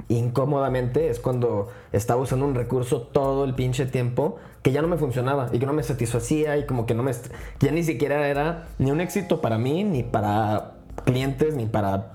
incómodamente, 0.09 1.09
es 1.09 1.21
cuando 1.21 1.69
estaba 1.93 2.21
usando 2.21 2.45
un 2.47 2.55
recurso 2.55 3.03
todo 3.03 3.45
el 3.45 3.55
pinche 3.55 3.87
tiempo 3.87 4.37
que 4.63 4.73
ya 4.73 4.83
no 4.83 4.89
me 4.89 4.97
funcionaba 4.97 5.49
y 5.53 5.59
que 5.59 5.67
no 5.67 5.73
me 5.73 5.83
satisfacía 5.83 6.57
y 6.57 6.67
como 6.67 6.87
que 6.87 6.95
no 6.95 7.03
me... 7.03 7.13
que 7.59 7.67
ya 7.67 7.73
ni 7.73 7.83
siquiera 7.83 8.27
era 8.29 8.65
ni 8.79 8.91
un 8.91 9.01
éxito 9.01 9.41
para 9.41 9.59
mí, 9.59 9.85
ni 9.85 10.03
para 10.03 10.73
clientes, 11.05 11.55
ni 11.55 11.67
para 11.67 12.11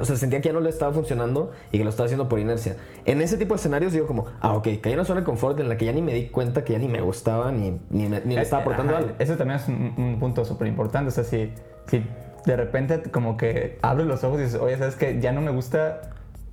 o 0.00 0.04
sea, 0.06 0.16
sentía 0.16 0.40
que 0.40 0.48
ya 0.48 0.52
no 0.54 0.60
le 0.60 0.70
estaba 0.70 0.90
funcionando 0.92 1.50
y 1.70 1.76
que 1.78 1.84
lo 1.84 1.90
estaba 1.90 2.06
haciendo 2.06 2.28
por 2.30 2.38
inercia. 2.38 2.76
En 3.04 3.20
ese 3.20 3.36
tipo 3.36 3.52
de 3.54 3.58
escenarios 3.58 3.92
digo 3.92 4.06
como, 4.06 4.24
ah, 4.40 4.54
ok, 4.54 4.64
caí 4.80 4.92
en 4.92 4.94
una 4.94 5.04
zona 5.04 5.20
de 5.20 5.26
confort 5.26 5.60
en 5.60 5.68
la 5.68 5.76
que 5.76 5.84
ya 5.84 5.92
ni 5.92 6.00
me 6.00 6.14
di 6.14 6.28
cuenta 6.28 6.64
que 6.64 6.72
ya 6.72 6.78
ni 6.78 6.88
me 6.88 7.02
gustaba, 7.02 7.52
ni, 7.52 7.78
ni, 7.90 8.08
me- 8.08 8.22
ni 8.24 8.36
le 8.36 8.40
estaba 8.42 8.62
aportando 8.62 8.94
Eh, 8.94 8.96
algo. 8.96 9.10
Eso 9.18 9.36
también 9.36 9.60
es 9.60 9.68
un, 9.68 9.94
un 9.98 10.18
punto 10.18 10.46
súper 10.46 10.66
importante. 10.66 11.08
O 11.08 11.10
sea, 11.10 11.24
si, 11.24 11.52
si 11.88 12.02
de 12.46 12.56
repente 12.56 13.02
como 13.10 13.36
que 13.36 13.78
abres 13.82 14.06
los 14.06 14.24
ojos 14.24 14.40
y 14.40 14.44
dices, 14.44 14.58
oye, 14.60 14.78
¿sabes 14.78 14.96
qué? 14.96 15.20
Ya 15.20 15.30
no 15.32 15.42
me 15.42 15.50
gusta 15.50 16.00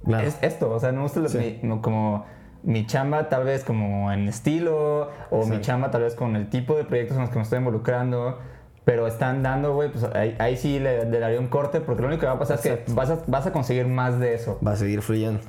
Claro. 0.06 0.27
es 0.27 0.38
esto. 0.42 0.70
O 0.72 0.80
sea, 0.80 0.92
no 0.92 0.98
me 0.98 1.04
gusta 1.04 1.20
lo- 1.20 1.30
Sí. 1.30 1.60
mi- 1.62 1.80
como 1.82 2.25
mi 2.63 2.86
chamba 2.86 3.30
tal 3.30 3.44
vez 3.46 3.63
como 3.63 4.12
en 4.12 4.27
estilo 4.27 5.10
o 5.32 5.46
mi 5.46 5.58
Sí. 5.58 5.62
chamba 5.62 5.92
tal 5.92 6.01
vez 6.04 6.16
con 6.16 6.36
el 6.36 6.50
tipo 6.50 6.75
de 6.75 6.84
proyectos 6.84 7.16
en 7.18 7.22
los 7.22 7.30
que 7.30 7.38
me 7.38 7.44
estoy 7.44 7.60
involucrando. 7.60 8.39
Pero 8.86 9.06
están 9.06 9.44
dando, 9.44 9.74
güey, 9.75 9.92
pues 9.92 10.06
ahí, 10.16 10.36
ahí 10.39 10.56
sí 10.56 10.80
le, 10.80 11.04
le 11.10 11.20
daría 11.20 11.39
un 11.42 11.48
corte 11.48 11.82
porque 11.82 12.01
lo 12.04 12.08
único 12.08 12.22
que 12.22 12.25
va 12.27 12.34
a 12.34 12.39
pasar 12.39 12.56
es 12.56 12.62
que 12.62 12.70
Exacto. 12.70 12.96
vas 12.96 13.10
a, 13.10 13.20
vas 13.27 13.46
a 13.46 13.51
conseguir 13.51 13.86
más 13.86 14.18
de 14.20 14.34
eso. 14.34 14.60
Va 14.66 14.72
a 14.72 14.75
seguir 14.77 15.01
fluyendo. 15.01 15.42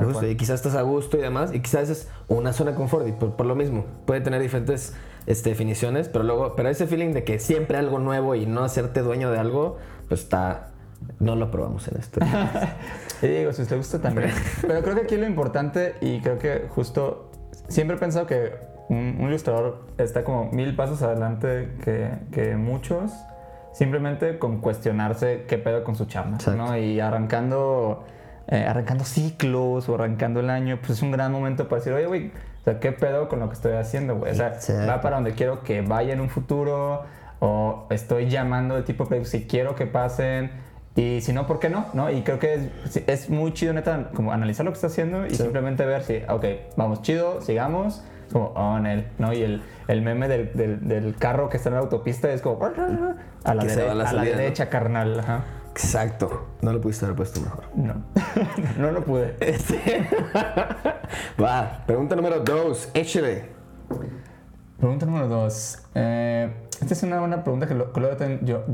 Justo, 0.00 0.26
y 0.26 0.36
quizás 0.36 0.54
estás 0.56 0.74
a 0.76 0.82
gusto 0.82 1.18
y 1.18 1.20
demás, 1.20 1.52
y 1.52 1.60
quizás 1.60 1.90
es 1.90 2.08
una 2.28 2.52
zona 2.54 2.70
de 2.70 2.76
confort, 2.78 3.06
y 3.08 3.12
por, 3.12 3.32
por 3.36 3.44
lo 3.44 3.54
mismo, 3.54 3.84
puede 4.06 4.20
tener 4.22 4.40
diferentes 4.40 4.94
este, 5.26 5.50
definiciones, 5.50 6.08
pero 6.08 6.24
luego, 6.24 6.54
pero 6.56 6.68
ese 6.70 6.86
feeling 6.86 7.12
de 7.12 7.24
que 7.24 7.38
siempre 7.40 7.76
algo 7.76 7.98
nuevo 7.98 8.34
y 8.36 8.46
no 8.46 8.62
hacerte 8.64 9.02
dueño 9.02 9.30
de 9.32 9.38
algo, 9.38 9.76
pues 10.08 10.20
está, 10.22 10.68
no 11.18 11.36
lo 11.36 11.50
probamos 11.50 11.88
en 11.88 11.98
este. 11.98 12.20
Y 13.22 13.28
digo, 13.28 13.52
si 13.54 13.64
te 13.64 13.76
gusta 13.76 13.98
también. 13.98 14.30
Pero 14.60 14.82
creo 14.82 14.94
que 14.94 15.00
aquí 15.02 15.16
lo 15.16 15.26
importante, 15.26 15.94
y 16.02 16.20
creo 16.20 16.38
que 16.38 16.66
justo 16.68 17.30
siempre 17.66 17.96
he 17.96 17.98
pensado 17.98 18.26
que 18.26 18.52
un, 18.88 19.16
un 19.18 19.28
ilustrador 19.28 19.86
está 19.96 20.22
como 20.22 20.50
mil 20.52 20.76
pasos 20.76 21.00
adelante 21.02 21.70
que, 21.82 22.10
que 22.30 22.56
muchos, 22.56 23.12
simplemente 23.72 24.38
con 24.38 24.60
cuestionarse 24.60 25.44
qué 25.48 25.58
pedo 25.58 25.84
con 25.84 25.96
su 25.96 26.06
chamba. 26.06 26.38
¿no? 26.54 26.76
Y 26.76 27.00
arrancando, 27.00 28.04
eh, 28.48 28.64
arrancando 28.68 29.04
ciclos 29.04 29.88
o 29.88 29.94
arrancando 29.94 30.40
el 30.40 30.50
año, 30.50 30.78
pues 30.78 30.92
es 30.92 31.02
un 31.02 31.10
gran 31.10 31.32
momento 31.32 31.68
para 31.68 31.80
decir, 31.80 31.92
oye, 31.92 32.06
güey, 32.06 32.32
o 32.60 32.64
sea, 32.64 32.80
¿qué 32.80 32.92
pedo 32.92 33.28
con 33.28 33.40
lo 33.40 33.48
que 33.48 33.54
estoy 33.54 33.72
haciendo, 33.72 34.16
güey? 34.16 34.32
O 34.32 34.34
sea, 34.34 34.48
Exacto. 34.48 34.86
va 34.86 35.00
para 35.00 35.16
donde 35.16 35.32
quiero 35.32 35.62
que 35.62 35.82
vaya 35.82 36.12
en 36.12 36.20
un 36.20 36.28
futuro, 36.28 37.04
o 37.38 37.86
estoy 37.90 38.28
llamando 38.28 38.74
de 38.76 38.82
tipo 38.82 39.04
de 39.04 39.08
proyectos 39.08 39.30
si 39.30 39.46
quiero 39.46 39.74
que 39.74 39.86
pasen, 39.86 40.50
y 40.96 41.20
si 41.20 41.32
no, 41.32 41.46
¿por 41.46 41.58
qué 41.60 41.68
no? 41.68 41.86
¿no? 41.94 42.10
Y 42.10 42.22
creo 42.22 42.38
que 42.38 42.54
es, 42.84 42.96
es 43.06 43.30
muy 43.30 43.52
chido, 43.52 43.72
neta, 43.74 44.10
como 44.14 44.32
analizar 44.32 44.64
lo 44.64 44.72
que 44.72 44.76
está 44.76 44.86
haciendo 44.88 45.26
y 45.26 45.30
Sí. 45.30 45.36
simplemente 45.36 45.84
ver 45.86 46.02
si, 46.02 46.22
ok, 46.28 46.44
vamos 46.76 47.02
chido, 47.02 47.40
sigamos. 47.42 48.02
como, 48.32 48.46
oh, 48.56 48.78
Nel, 48.80 49.06
¿no? 49.18 49.32
Y 49.32 49.42
el, 49.42 49.62
el 49.86 50.02
meme 50.02 50.26
del, 50.26 50.52
del, 50.54 50.88
del 50.88 51.14
carro 51.16 51.48
que 51.48 51.58
está 51.58 51.68
en 51.68 51.74
la 51.76 51.80
autopista 51.82 52.28
es 52.32 52.42
como, 52.42 52.64
a 52.64 52.70
la, 53.54 53.62
dere- 53.64 53.86
va 53.86 53.92
a 53.92 53.94
la 53.94 54.02
a 54.02 54.04
la 54.04 54.06
salida, 54.10 54.32
¿no? 54.34 54.40
derecha, 54.40 54.68
carnal, 54.68 55.20
ajá. 55.20 55.44
Exacto. 55.70 56.46
No 56.62 56.72
lo 56.72 56.80
pudiste 56.80 57.04
haber 57.04 57.16
puesto 57.16 57.40
mejor. 57.40 57.64
No, 57.76 57.94
no 58.78 58.90
lo 58.90 59.04
pude. 59.04 59.36
Este. 59.40 60.08
Va, 61.40 61.82
pregunta 61.86 62.16
número 62.16 62.40
dos. 62.40 62.88
Échale. 62.94 63.44
Pregunta 64.78 65.06
número 65.06 65.28
dos. 65.28 65.78
Eh, 65.94 66.50
esta 66.80 66.94
es 66.94 67.02
una 67.02 67.20
buena 67.20 67.42
pregunta 67.44 67.66
que, 67.66 67.74
lo- 67.74 67.92
que 67.92 68.00
yo 68.42 68.64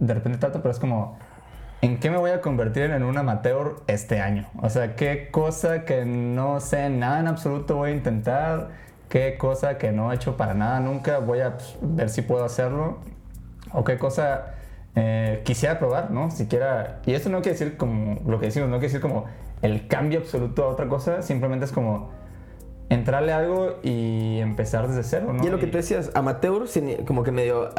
de 0.00 0.14
repente 0.14 0.38
trato, 0.38 0.60
pero 0.60 0.72
es 0.72 0.80
como, 0.80 1.16
¿en 1.82 2.00
qué 2.00 2.10
me 2.10 2.16
voy 2.16 2.30
a 2.30 2.40
convertir 2.40 2.90
en 2.90 3.04
un 3.04 3.16
amateur 3.16 3.76
este 3.86 4.20
año? 4.20 4.48
O 4.60 4.68
sea, 4.68 4.96
¿qué 4.96 5.28
cosa 5.30 5.84
que 5.84 6.04
no 6.04 6.58
sé 6.60 6.90
nada 6.90 7.20
en 7.20 7.28
absoluto 7.28 7.76
voy 7.76 7.90
a 7.90 7.94
intentar? 7.94 8.70
¿Qué 9.08 9.36
cosa 9.38 9.78
que 9.78 9.92
no 9.92 10.10
he 10.10 10.16
hecho 10.16 10.36
para 10.36 10.54
nada 10.54 10.80
nunca 10.80 11.18
voy 11.18 11.40
a 11.40 11.56
pues, 11.58 11.76
ver 11.82 12.08
si 12.08 12.22
puedo 12.22 12.44
hacerlo? 12.44 12.98
¿O 13.72 13.84
qué 13.84 13.98
cosa 13.98 14.54
eh, 14.96 15.42
quisiera 15.44 15.78
probar, 15.78 16.10
no? 16.10 16.30
Siquiera... 16.30 17.00
Y 17.06 17.12
esto 17.12 17.28
no 17.28 17.42
quiere 17.42 17.58
decir 17.58 17.76
como 17.76 18.20
lo 18.26 18.40
que 18.40 18.46
decimos, 18.46 18.68
no 18.68 18.76
quiere 18.78 18.88
decir 18.88 19.00
como 19.00 19.26
el 19.62 19.86
cambio 19.86 20.20
absoluto 20.20 20.64
a 20.64 20.68
otra 20.68 20.88
cosa, 20.88 21.22
simplemente 21.22 21.66
es 21.66 21.72
como 21.72 22.10
entrarle 22.90 23.32
a 23.32 23.38
algo 23.38 23.76
y 23.82 24.38
empezar 24.40 24.86
desde 24.88 25.02
cero, 25.04 25.32
¿no? 25.32 25.42
Y 25.42 25.46
es 25.46 25.52
lo 25.52 25.58
que 25.58 25.66
tú 25.68 25.76
decías, 25.78 26.10
amateur, 26.14 26.64
como 27.06 27.22
que 27.22 27.30
medio. 27.32 27.70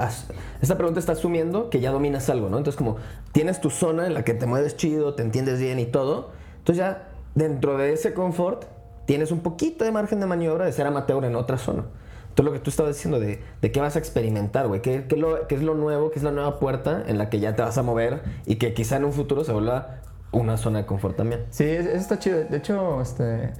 Esta 0.62 0.78
pregunta 0.78 1.00
está 1.00 1.12
asumiendo 1.12 1.70
que 1.70 1.80
ya 1.80 1.92
dominas 1.92 2.30
algo, 2.30 2.50
¿no? 2.50 2.58
Entonces, 2.58 2.78
como 2.78 2.96
tienes 3.32 3.62
tu 3.62 3.70
zona 3.70 4.08
en 4.08 4.14
la 4.16 4.24
que 4.24 4.34
te 4.34 4.46
mueves 4.48 4.76
chido, 4.78 5.14
te 5.14 5.22
entiendes 5.22 5.60
bien 5.60 5.78
y 5.80 5.86
todo. 5.86 6.32
Entonces, 6.60 6.78
ya 6.84 7.10
dentro 7.36 7.78
de 7.78 7.94
ese 7.94 8.14
confort, 8.14 8.66
tienes 9.06 9.32
un 9.32 9.42
poquito 9.42 9.84
de 9.86 9.92
margen 9.92 10.20
de 10.20 10.26
maniobra 10.26 10.66
de 10.66 10.72
ser 10.72 10.88
amateur 10.88 11.24
en 11.26 11.36
otra 11.36 11.58
zona. 11.58 11.84
Entonces, 12.30 12.46
lo 12.46 12.54
que 12.54 12.60
tú 12.60 12.70
estabas 12.70 12.96
diciendo 12.96 13.20
de, 13.20 13.42
de 13.62 13.72
qué 13.74 13.82
vas 13.82 13.98
a 13.98 14.00
experimentar, 14.00 14.68
güey. 14.70 14.82
¿Qué, 14.82 15.06
qué, 15.10 15.16
es 15.16 15.22
lo- 15.22 15.48
qué 15.48 15.56
es 15.56 15.62
lo 15.64 15.76
nuevo? 15.76 16.12
¿Qué 16.12 16.20
es 16.20 16.24
la 16.24 16.32
nueva 16.32 16.58
puerta 16.60 17.04
en 17.06 17.18
la 17.18 17.30
que 17.30 17.42
ya 17.42 17.54
te 17.58 17.62
vas 17.62 17.78
a 17.78 17.84
mover 17.84 18.22
y 18.46 18.56
que 18.56 18.74
quizá 18.74 18.96
en 18.96 19.04
un 19.04 19.12
futuro 19.12 19.44
se 19.44 19.52
vuelva 19.52 19.98
una 20.32 20.58
zona 20.58 20.80
de 20.80 20.86
confort 20.86 21.16
también? 21.18 21.42
Sí, 21.50 21.64
es- 21.66 21.86
eso 21.86 21.98
está 21.98 22.20
chido. 22.20 22.44
De 22.46 22.58
hecho, 22.58 23.02
este, 23.02 23.52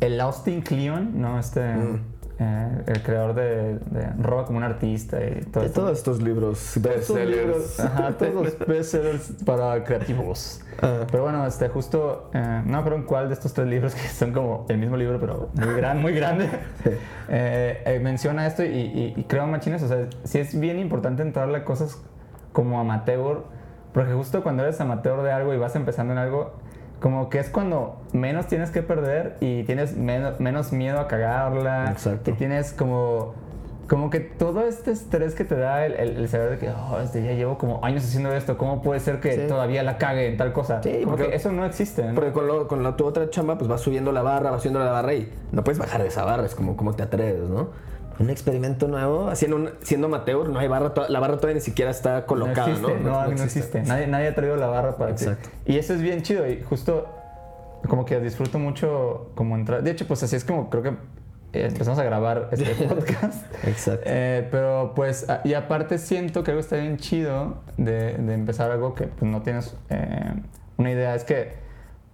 el, 0.00 0.20
Austin 0.20 0.60
Kleon, 0.62 1.20
¿no? 1.20 1.38
Este, 1.38 1.60
Mm. 1.74 2.00
eh, 2.38 2.82
el 2.86 3.02
creador 3.02 3.34
de, 3.34 3.78
de 3.78 4.06
Roba 4.18 4.44
como 4.44 4.58
un 4.58 4.64
artista 4.64 5.18
y 5.24 5.40
todo 5.44 5.60
De 5.62 5.68
esto. 5.68 5.80
todos 5.82 5.98
estos 5.98 6.20
libros, 6.22 6.72
bestsellers. 6.80 7.78
Ajá, 7.80 8.12
todos 8.18 8.34
los 8.46 8.58
bestsellers 8.66 9.32
para 9.46 9.84
creativos. 9.84 10.60
Ah. 10.82 11.06
Pero 11.10 11.22
bueno, 11.22 11.46
este, 11.46 11.68
justo, 11.68 12.30
eh, 12.34 12.62
no 12.66 12.78
acuerdo 12.78 12.98
en 12.98 13.04
cuál 13.04 13.28
de 13.28 13.34
estos 13.34 13.52
tres 13.54 13.68
libros, 13.68 13.94
que 13.94 14.08
son 14.08 14.32
como 14.32 14.66
el 14.68 14.78
mismo 14.78 14.96
libro, 14.96 15.20
pero 15.20 15.50
muy, 15.54 15.74
gran, 15.74 16.00
muy 16.02 16.12
grande, 16.14 16.48
eh, 17.28 18.00
menciona 18.02 18.46
esto 18.46 18.64
y, 18.64 18.68
y- 18.68 19.14
y 19.16 19.24
creo, 19.24 19.46
machines, 19.46 19.82
o 19.82 19.88
sea, 19.88 20.08
sí 20.24 20.38
es 20.38 20.58
bien 20.58 20.78
importante 20.78 21.22
entrarle 21.22 21.58
a 21.58 21.64
cosas 21.64 21.98
como 22.52 22.80
amateur, 22.80 23.44
porque 23.92 24.12
justo 24.12 24.42
cuando 24.42 24.62
eres 24.62 24.80
amateur 24.80 25.22
de 25.22 25.32
algo 25.32 25.54
y 25.54 25.58
vas 25.58 25.76
empezando 25.76 26.12
en 26.12 26.18
algo, 26.18 26.52
como 27.00 27.28
que 27.28 27.40
es 27.40 27.50
cuando 27.50 28.00
menos 28.12 28.46
tienes 28.46 28.70
que 28.70 28.82
perder 28.82 29.36
y 29.40 29.64
tienes 29.64 29.96
menos, 29.96 30.38
menos 30.40 30.72
miedo 30.72 31.00
a 31.00 31.08
cagarla. 31.08 31.90
Exacto. 31.90 32.30
Y 32.30 32.34
tienes 32.34 32.72
como 32.72 33.34
como 33.88 34.10
que 34.10 34.20
todo 34.20 34.62
este 34.66 34.90
estrés 34.92 35.34
que 35.34 35.44
te 35.44 35.56
da 35.56 35.84
el, 35.84 35.92
el- 35.94 36.16
el 36.16 36.28
saber 36.28 36.50
de 36.50 36.58
que 36.58 36.70
oh, 36.70 37.00
este, 37.00 37.22
ya 37.22 37.32
llevo 37.32 37.58
como 37.58 37.84
años 37.84 38.04
haciendo 38.04 38.32
esto, 38.32 38.56
¿cómo 38.56 38.80
puede 38.80 39.00
ser 39.00 39.20
que 39.20 39.32
Sí. 39.32 39.40
todavía 39.48 39.82
la 39.82 39.98
cague 39.98 40.28
en 40.28 40.36
tal 40.36 40.52
cosa? 40.52 40.82
Sí, 40.82 41.02
porque- 41.04 41.28
que 41.28 41.34
eso 41.36 41.52
no 41.52 41.64
existe. 41.66 42.04
¿no? 42.04 42.14
Porque 42.14 42.32
con, 42.32 42.46
lo- 42.46 42.68
con 42.68 42.82
la, 42.82 42.96
tu 42.96 43.04
otra 43.04 43.28
chamba, 43.28 43.58
pues 43.58 43.68
vas 43.68 43.80
subiendo 43.80 44.12
la 44.12 44.22
barra, 44.22 44.50
vas 44.50 44.62
subiendo 44.62 44.78
la 44.80 44.90
barra 44.92 45.14
y 45.14 45.30
no 45.50 45.62
puedes 45.64 45.78
bajar 45.78 46.00
de 46.02 46.08
esa 46.08 46.24
barra. 46.24 46.46
Es 46.46 46.54
como, 46.54 46.76
como 46.76 46.94
te 46.94 47.02
atreves, 47.02 47.48
¿no? 47.50 47.70
Un 48.18 48.30
experimento 48.30 48.88
nuevo, 48.88 49.28
haciendo 49.28 49.56
un- 49.56 49.70
siendo 49.82 50.06
amateur, 50.06 50.48
no 50.48 50.58
hay 50.58 50.68
barra, 50.68 50.92
la 51.08 51.18
barra 51.20 51.36
todavía 51.36 51.54
ni 51.56 51.60
siquiera 51.60 51.90
está 51.90 52.20
no 52.20 52.26
colocada, 52.26 52.68
¿no? 52.68 52.72
existe, 52.88 53.00
no, 53.02 53.26
no 53.26 53.42
existe. 53.42 53.82
Nadie, 53.82 54.06
nadie 54.06 54.28
ha 54.28 54.34
traído 54.34 54.56
la 54.56 54.68
barra 54.68 54.96
para 54.96 55.14
ti. 55.14 55.24
Exacto. 55.24 55.48
Y 55.66 55.76
eso 55.78 55.92
es 55.94 56.02
bien 56.02 56.22
chido 56.22 56.46
y 56.48 56.62
justo 56.62 57.06
como 57.88 58.04
que 58.04 58.20
disfruto 58.20 58.58
mucho 58.58 59.30
como 59.34 59.56
entrar. 59.56 59.82
De 59.82 59.90
hecho, 59.90 60.06
pues 60.06 60.22
así 60.22 60.36
es 60.36 60.44
como 60.44 60.70
creo 60.70 60.82
que 60.84 60.92
empezamos 61.52 61.98
a 61.98 62.04
grabar 62.04 62.48
este 62.52 62.74
podcast. 62.88 63.44
Exacto. 63.64 64.04
Eh, 64.06 64.48
pero 64.50 64.92
pues, 64.94 65.26
y 65.44 65.54
aparte 65.54 65.98
siento 65.98 66.42
que 66.42 66.50
algo 66.50 66.60
está 66.60 66.76
bien 66.76 66.96
chido 66.96 67.56
de, 67.76 68.16
de 68.16 68.34
empezar 68.34 68.70
algo 68.70 68.94
que 68.94 69.06
pues, 69.06 69.30
no 69.30 69.42
tienes 69.42 69.76
eh, 69.90 70.34
una 70.76 70.90
idea. 70.90 71.14
Es 71.14 71.24
que 71.24 71.60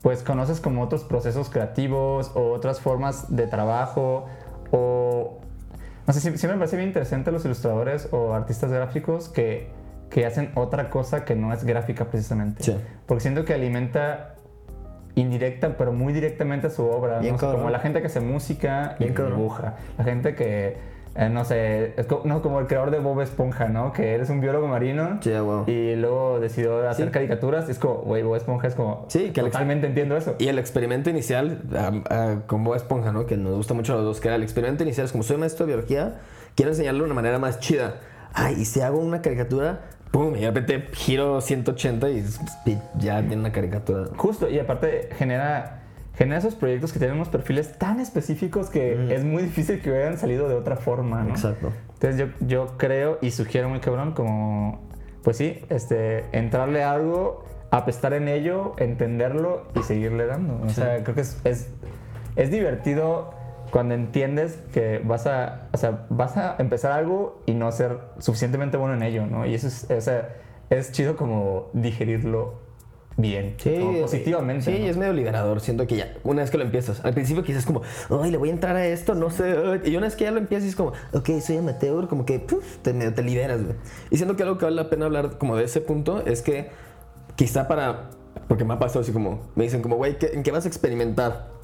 pues 0.02 0.22
conoces 0.22 0.60
como 0.60 0.82
otros 0.82 1.04
procesos 1.04 1.50
creativos 1.50 2.30
o 2.34 2.52
otras 2.52 2.80
formas 2.80 3.34
de 3.34 3.46
trabajo 3.46 4.26
o... 4.70 5.40
No 6.06 6.14
sé, 6.14 6.20
siempre, 6.20 6.38
siempre 6.38 6.56
me 6.56 6.60
parece 6.60 6.76
bien 6.76 6.88
interesante 6.88 7.30
los 7.30 7.44
ilustradores 7.44 8.08
o 8.12 8.32
artistas 8.32 8.70
gráficos 8.70 9.28
que, 9.28 9.68
que 10.08 10.24
hacen 10.24 10.52
otra 10.54 10.88
cosa 10.88 11.26
que 11.26 11.34
no 11.34 11.52
es 11.52 11.64
gráfica 11.64 12.06
precisamente. 12.06 12.64
Sí. 12.64 12.74
Porque 13.04 13.20
siento 13.20 13.44
que 13.44 13.52
alimenta 13.52 14.36
indirecta, 15.20 15.76
pero 15.76 15.92
muy 15.92 16.12
directamente 16.12 16.68
a 16.68 16.70
su 16.70 16.84
obra. 16.84 17.18
Bien 17.20 17.32
¿no? 17.32 17.36
O 17.36 17.38
sea, 17.38 17.48
cabrón. 17.48 17.60
como 17.62 17.70
la 17.70 17.80
gente 17.80 18.00
que 18.00 18.06
hace 18.06 18.20
música 18.20 18.96
y 18.98 19.04
Bien 19.04 19.14
cabrón. 19.14 19.36
dibuja. 19.36 19.74
La 19.98 20.04
gente 20.04 20.34
que, 20.34 20.76
eh, 21.16 21.28
no 21.30 21.44
sé, 21.44 21.94
es 21.98 22.06
co- 22.06 22.22
no, 22.24 22.42
como 22.42 22.60
el 22.60 22.66
creador 22.66 22.90
de 22.92 22.98
Bob 23.00 23.20
Esponja, 23.20 23.68
¿no? 23.68 23.92
Que 23.92 24.14
eres 24.14 24.30
un 24.30 24.40
biólogo 24.40 24.68
marino 24.68 25.02
a 25.24 25.42
huevo. 25.42 25.64
y 25.66 25.96
luego 25.96 26.38
decidió 26.38 26.88
hacer 26.88 27.06
Sí. 27.06 27.12
caricaturas. 27.12 27.68
Es 27.68 27.78
como, 27.78 27.94
güey, 28.02 28.22
Bob 28.22 28.36
Esponja 28.36 28.68
es 28.68 28.74
como... 28.74 29.06
Sí, 29.08 29.30
que 29.30 29.40
el 29.40 29.46
totalmente 29.46 29.86
entiendo 29.88 30.16
eso. 30.16 30.36
Y 30.38 30.48
el 30.48 30.58
experimento 30.58 31.10
inicial, 31.10 31.62
ah, 32.10 32.36
con 32.46 32.62
Bob 32.62 32.76
Esponja, 32.76 33.10
¿no? 33.12 33.26
Que 33.26 33.36
nos 33.36 33.56
gusta 33.56 33.74
mucho 33.74 33.94
a 33.94 33.96
los 33.96 34.04
dos, 34.04 34.20
que 34.20 34.28
era 34.28 34.36
el 34.36 34.42
experimento 34.42 34.84
inicial, 34.84 35.06
es 35.06 35.12
como 35.12 35.24
soy 35.24 35.36
maestro 35.38 35.66
de 35.66 35.72
biología, 35.72 36.20
quiero 36.54 36.70
enseñarle 36.70 37.00
de 37.00 37.04
una 37.06 37.14
manera 37.14 37.38
más 37.38 37.58
chida. 37.58 37.96
Ay, 38.34 38.56
y 38.60 38.64
si 38.66 38.80
hago 38.82 38.98
una 38.98 39.22
caricatura, 39.22 39.80
pum, 40.10 40.36
y 40.36 40.40
de 40.40 40.50
repente 40.50 40.88
giro 40.92 41.40
180 41.40 42.10
y, 42.10 42.24
y 42.66 42.78
ya 42.98 43.20
tiene 43.20 43.36
una 43.36 43.52
caricatura. 43.52 44.06
Justo, 44.16 44.48
y 44.48 44.58
aparte 44.58 45.10
genera, 45.16 45.82
genera 46.16 46.38
esos 46.38 46.54
proyectos 46.54 46.92
que 46.92 46.98
tienen 46.98 47.16
unos 47.16 47.28
perfiles 47.28 47.78
tan 47.78 48.00
específicos 48.00 48.70
que 48.70 49.14
es 49.14 49.24
muy 49.24 49.42
difícil 49.42 49.80
que 49.80 49.90
hubieran 49.90 50.18
salido 50.18 50.48
de 50.48 50.54
otra 50.54 50.76
forma, 50.76 51.22
¿no? 51.22 51.30
Exacto. 51.30 51.72
Entonces 51.94 52.18
yo, 52.18 52.46
yo 52.46 52.76
creo 52.76 53.18
y 53.20 53.30
sugiero 53.30 53.68
muy 53.68 53.80
cabrón 53.80 54.12
como, 54.12 54.80
pues 55.22 55.36
sí, 55.36 55.64
este, 55.68 56.24
entrarle 56.32 56.82
a 56.82 56.92
algo, 56.92 57.44
apestar 57.70 58.12
en 58.12 58.28
ello, 58.28 58.74
entenderlo 58.78 59.66
y 59.74 59.82
seguirle 59.82 60.26
dando. 60.26 60.60
O 60.64 60.68
sea, 60.70 61.02
creo 61.02 61.14
que 61.14 61.22
es, 61.22 61.40
es, 61.44 61.68
es 62.36 62.50
divertido 62.50 63.37
cuando 63.70 63.94
entiendes 63.94 64.58
que 64.72 65.00
vas 65.04 65.26
a, 65.26 65.68
o 65.72 65.76
sea, 65.76 66.06
vas 66.10 66.36
a 66.36 66.56
empezar 66.58 66.92
algo 66.92 67.42
y 67.46 67.54
no 67.54 67.70
ser 67.72 67.98
suficientemente 68.18 68.76
bueno 68.76 68.94
en 68.94 69.02
ello, 69.02 69.26
¿no? 69.26 69.46
Y 69.46 69.54
eso 69.54 69.68
es, 69.68 69.86
o 69.90 70.00
sea, 70.00 70.36
es 70.70 70.92
chido 70.92 71.16
como 71.16 71.70
digerirlo 71.72 72.66
bien, 73.16 73.56
como 73.80 74.00
positivamente. 74.02 74.64
Sí, 74.66 74.78
¿no? 74.80 74.86
es 74.86 74.96
medio 74.96 75.12
liberador. 75.12 75.60
Siento 75.60 75.86
que 75.88 75.96
ya, 75.96 76.14
una 76.22 76.42
vez 76.42 76.50
que 76.52 76.58
lo 76.58 76.64
empiezas, 76.64 77.04
al 77.04 77.14
principio 77.14 77.42
quizás 77.42 77.66
como, 77.66 77.82
ay, 78.22 78.30
le 78.30 78.36
voy 78.36 78.48
a 78.50 78.52
entrar 78.52 78.76
a 78.76 78.86
esto, 78.86 79.14
no 79.14 79.28
sé. 79.30 79.56
ay", 79.84 79.90
Y 79.90 79.96
una 79.96 80.06
vez 80.06 80.14
que 80.14 80.24
ya 80.24 80.30
lo 80.30 80.38
empiezas, 80.38 80.68
es 80.68 80.76
como, 80.76 80.92
ok, 81.12 81.28
soy 81.40 81.56
amateur, 81.56 82.06
como 82.06 82.24
que 82.24 82.38
puf, 82.38 82.78
te, 82.78 82.92
medio 82.92 83.12
te 83.14 83.22
liberas, 83.22 83.62
güey. 83.64 83.76
Y 84.10 84.16
siento 84.18 84.36
que 84.36 84.44
algo 84.44 84.56
que 84.58 84.66
vale 84.66 84.76
la 84.76 84.88
pena 84.88 85.06
hablar 85.06 85.36
como 85.38 85.56
de 85.56 85.64
ese 85.64 85.80
punto 85.80 86.24
es 86.26 86.42
que 86.42 86.70
quizá 87.34 87.66
para, 87.66 88.10
porque 88.46 88.64
me 88.64 88.74
ha 88.74 88.78
pasado 88.78 89.00
así 89.00 89.10
como, 89.12 89.40
me 89.56 89.64
dicen 89.64 89.82
como, 89.82 89.96
güey, 89.96 90.16
¿qué- 90.18 90.30
¿en 90.34 90.42
qué 90.44 90.52
vas 90.52 90.64
a 90.64 90.68
experimentar? 90.68 91.57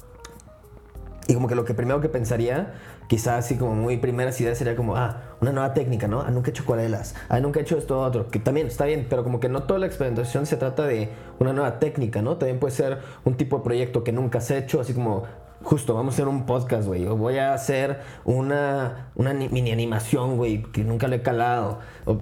Y 1.27 1.33
como 1.33 1.47
que 1.47 1.55
lo 1.55 1.65
que 1.65 1.73
primero 1.73 2.01
que 2.01 2.09
pensaría, 2.09 2.73
quizás 3.07 3.45
así 3.45 3.55
como 3.55 3.73
muy 3.73 3.97
primeras 3.97 4.39
ideas 4.41 4.57
sería 4.57 4.75
como, 4.75 4.95
ah, 4.95 5.37
una 5.41 5.51
nueva 5.51 5.73
técnica, 5.73 6.07
¿no? 6.07 6.21
Ah, 6.21 6.29
nunca 6.29 6.49
he 6.49 6.51
hecho 6.51 6.63
acuarelas. 6.63 7.15
Ah, 7.29 7.39
nunca 7.39 7.59
he 7.59 7.63
hecho 7.63 7.77
esto 7.77 7.99
otro. 7.99 8.29
Que 8.29 8.37
también 8.37 8.67
está 8.67 8.85
bien, 8.85 9.07
pero 9.09 9.23
como 9.23 9.39
que 9.39 9.49
no 9.49 9.63
toda 9.63 9.79
la 9.79 9.87
experimentación 9.87 10.45
se 10.45 10.55
trata 10.57 10.85
de 10.85 11.09
una 11.39 11.51
nueva 11.51 11.79
técnica, 11.79 12.21
¿no? 12.21 12.37
También 12.37 12.59
puede 12.59 12.75
ser 12.75 12.99
un 13.23 13.35
tipo 13.37 13.57
de 13.57 13.63
proyecto 13.63 14.03
que 14.03 14.11
nunca 14.11 14.37
has 14.37 14.51
hecho, 14.51 14.79
así 14.79 14.93
como, 14.93 15.23
justo, 15.65 15.93
vamos 15.95 16.13
a 16.13 16.15
hacer 16.15 16.27
un 16.27 16.45
podcast, 16.45 16.87
güey. 16.87 17.05
O 17.07 17.17
voy 17.17 17.37
a 17.39 17.53
hacer 17.53 17.99
una, 18.23 19.09
una 19.15 19.33
ni- 19.33 19.49
mini 19.49 19.71
animación, 19.71 20.37
güey, 20.37 20.63
que 20.63 20.83
nunca 20.83 21.07
le 21.07 21.17
he 21.17 21.21
calado. 21.21 21.79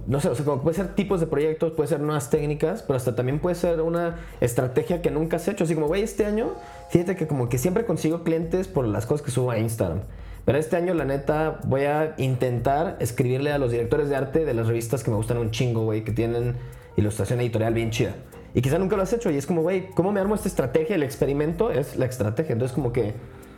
No 0.08 0.20
sé, 0.20 0.30
o 0.30 0.36
sea, 0.36 0.46
como 0.46 0.62
puede 0.64 0.76
ser 0.76 0.96
tipos 0.96 1.20
de 1.20 1.28
proyectos, 1.28 1.74
puede 1.74 1.90
ser 1.90 2.00
nuevas 2.00 2.30
técnicas, 2.30 2.82
pero 2.82 2.98
hasta 2.98 3.16
también 3.16 3.40
puede 3.40 3.56
ser 3.56 3.82
una 3.82 4.16
estrategia 4.42 5.02
que 5.02 5.12
nunca 5.12 5.36
has 5.36 5.48
hecho. 5.48 5.66
Así 5.66 5.76
como, 5.76 5.88
güey, 5.88 6.02
este 6.02 6.26
año, 6.26 6.52
fíjate 6.90 7.16
que 7.16 7.28
como 7.28 7.50
que 7.50 7.58
siempre 7.58 7.86
consigo 7.86 8.24
clientes 8.24 8.68
por 8.68 8.88
las 8.88 9.06
cosas 9.06 9.26
que 9.26 9.32
subo 9.32 9.52
a 9.52 9.60
Instagram. 9.60 10.00
Pero 10.46 10.58
este 10.58 10.76
año, 10.76 10.94
la 10.94 11.06
neta, 11.06 11.60
voy 11.66 11.84
a 11.84 12.16
intentar 12.18 12.98
escribirle 13.00 13.52
a 13.52 13.58
los 13.58 13.72
directores 13.72 14.10
de 14.10 14.16
arte 14.16 14.46
de 14.46 14.54
las 14.54 14.68
revistas 14.68 15.04
que 15.04 15.12
me 15.12 15.18
gustan 15.18 15.38
un 15.38 15.52
chingo, 15.52 15.84
güey, 15.84 16.04
que 16.04 16.12
tienen 16.12 16.56
ilustración 16.98 17.40
editorial 17.42 17.74
bien 17.74 17.92
chida. 17.92 18.14
Y 18.54 18.62
quizá 18.62 18.78
nunca 18.78 18.96
lo 18.96 19.04
has 19.04 19.14
hecho 19.14 19.30
y 19.32 19.38
es 19.38 19.46
como, 19.46 19.62
güey, 19.62 19.90
¿cómo 19.92 20.12
me 20.12 20.20
armo 20.20 20.36
esta 20.36 20.48
estrategia? 20.48 20.96
El 20.96 21.04
experimento 21.04 21.72
es 21.72 21.96
la 21.96 22.06
estrategia. 22.06 22.54
Entonces, 22.54 22.76
como 22.76 22.94
que 22.94 23.16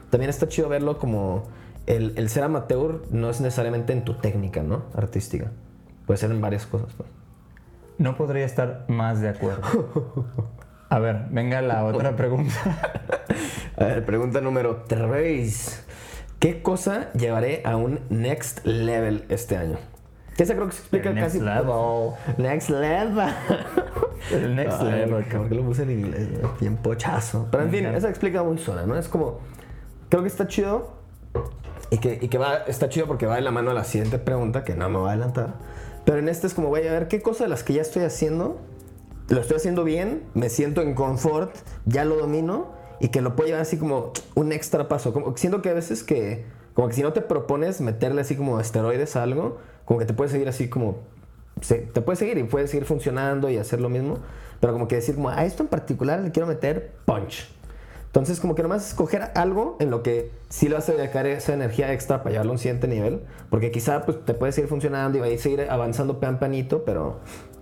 también 0.09 0.29
está 0.29 0.47
chido 0.47 0.69
verlo 0.69 0.97
como 0.97 1.43
el, 1.85 2.13
el 2.15 2.29
ser 2.29 2.43
amateur 2.43 3.03
no 3.11 3.29
es 3.29 3.41
necesariamente 3.41 3.93
en 3.93 4.05
tu 4.05 4.15
técnica, 4.15 4.63
¿no? 4.63 4.83
Artística. 4.95 5.51
Puede 6.05 6.17
ser 6.17 6.31
en 6.31 6.41
varias 6.41 6.65
cosas, 6.65 6.93
pues. 6.95 7.09
No 7.97 8.17
podría 8.17 8.45
estar 8.45 8.85
más 8.87 9.21
de 9.21 9.29
acuerdo. 9.29 10.25
A 10.89 10.99
ver, 10.99 11.27
venga 11.31 11.61
la 11.61 11.83
otra 11.85 12.15
pregunta. 12.15 12.55
A 13.77 13.85
ver, 13.85 14.05
pregunta 14.05 14.41
número 14.41 14.83
3. 14.87 15.85
¿qué 16.39 16.61
cosa 16.61 17.11
llevaré 17.13 17.61
a 17.65 17.75
un 17.75 18.01
next 18.09 18.65
level 18.65 19.25
este 19.29 19.57
año? 19.57 19.77
Que 20.35 20.43
esa 20.43 20.53
creo 20.55 20.67
que 20.67 20.73
se 20.73 20.79
explica 20.81 21.09
El 21.09 21.15
next 21.15 21.27
casi. 21.35 21.39
level. 21.45 22.11
Next 22.37 22.69
level. 22.69 23.33
El 24.31 24.55
next 24.55 24.81
Ay, 24.81 24.91
level, 24.91 25.25
¿Por 25.25 25.49
qué 25.49 25.55
lo 25.55 25.63
puse 25.63 25.83
en 25.83 25.91
inglés? 25.91 26.27
no? 26.41 26.51
Bien 26.59 26.77
pochazo. 26.77 27.47
Pero 27.51 27.63
en 27.63 27.71
fin, 27.71 27.85
esa 27.85 28.09
explica 28.09 28.43
muy 28.43 28.57
sola, 28.57 28.85
¿no? 28.85 28.97
Es 28.97 29.07
como. 29.07 29.39
Creo 30.09 30.21
que 30.23 30.27
está 30.27 30.47
chido. 30.47 30.93
Y 31.91 31.99
que, 31.99 32.17
y 32.21 32.27
que 32.27 32.37
va, 32.37 32.57
está 32.67 32.89
chido 32.89 33.05
porque 33.07 33.27
va 33.27 33.35
de 33.35 33.41
la 33.41 33.51
mano 33.51 33.71
a 33.71 33.73
la 33.73 33.83
siguiente 33.83 34.17
pregunta, 34.17 34.63
que 34.63 34.75
no 34.75 34.89
me 34.89 34.97
voy 34.97 35.07
a 35.07 35.11
adelantar. 35.11 35.53
Pero 36.03 36.17
en 36.19 36.29
este 36.29 36.47
es 36.47 36.53
como, 36.53 36.69
voy 36.69 36.85
a 36.87 36.91
ver 36.91 37.07
qué 37.07 37.21
cosa 37.21 37.43
de 37.43 37.49
las 37.49 37.63
que 37.63 37.73
ya 37.73 37.81
estoy 37.81 38.03
haciendo, 38.03 38.57
lo 39.29 39.39
estoy 39.39 39.57
haciendo 39.57 39.83
bien, 39.83 40.23
me 40.33 40.49
siento 40.49 40.81
en 40.81 40.95
confort, 40.95 41.55
ya 41.85 42.03
lo 42.05 42.15
domino, 42.17 42.73
y 42.99 43.09
que 43.09 43.21
lo 43.21 43.35
puedo 43.35 43.47
llevar 43.47 43.61
así 43.61 43.77
como 43.77 44.11
un 44.33 44.51
extra 44.51 44.87
paso. 44.87 45.13
Como, 45.13 45.37
siento 45.37 45.61
que 45.61 45.69
a 45.69 45.73
veces 45.73 46.03
que, 46.03 46.45
como 46.73 46.87
que 46.87 46.95
si 46.95 47.03
no 47.03 47.13
te 47.13 47.21
propones 47.21 47.81
meterle 47.81 48.21
así 48.21 48.35
como 48.35 48.59
esteroides 48.59 49.15
a 49.15 49.23
algo, 49.23 49.57
como 49.85 49.99
que 49.99 50.05
te 50.05 50.13
puedes 50.13 50.31
seguir 50.31 50.47
así 50.49 50.67
como 50.69 50.97
se- 51.61 51.79
te 51.79 52.01
puede 52.01 52.17
seguir 52.17 52.37
y 52.37 52.43
puede 52.43 52.67
seguir 52.67 52.85
funcionando 52.85 53.49
y 53.49 53.57
hacer 53.57 53.79
lo 53.79 53.89
mismo, 53.89 54.17
pero 54.59 54.73
como 54.73 54.87
que 54.87 54.95
decir 54.95 55.15
como 55.15 55.29
a 55.29 55.45
esto 55.45 55.63
en 55.63 55.69
particular 55.69 56.19
le 56.19 56.31
quiero 56.31 56.47
meter 56.47 56.91
punch. 57.05 57.49
Entonces 58.07 58.39
como 58.39 58.55
que 58.55 58.63
nomás 58.63 58.87
escoger 58.87 59.31
algo 59.35 59.75
en 59.79 59.89
lo 59.89 60.01
que 60.01 60.31
sí 60.49 60.69
le 60.69 60.75
vas 60.75 60.87
a 60.87 60.93
dedicar 60.93 61.25
esa 61.27 61.53
energía 61.53 61.91
extra 61.91 62.19
para 62.23 62.31
llevarlo 62.31 62.51
a 62.51 62.55
un 62.55 62.59
siguiente 62.59 62.87
nivel, 62.87 63.21
porque 63.49 63.71
quizá 63.71 64.05
pues 64.05 64.23
te 64.23 64.33
puede 64.33 64.51
seguir 64.53 64.69
funcionando 64.69 65.17
y 65.17 65.21
va 65.21 65.27
a 65.27 65.37
seguir 65.37 65.67
avanzando 65.69 66.19
pan 66.19 66.39
panito, 66.39 66.85
pero, 66.85 67.19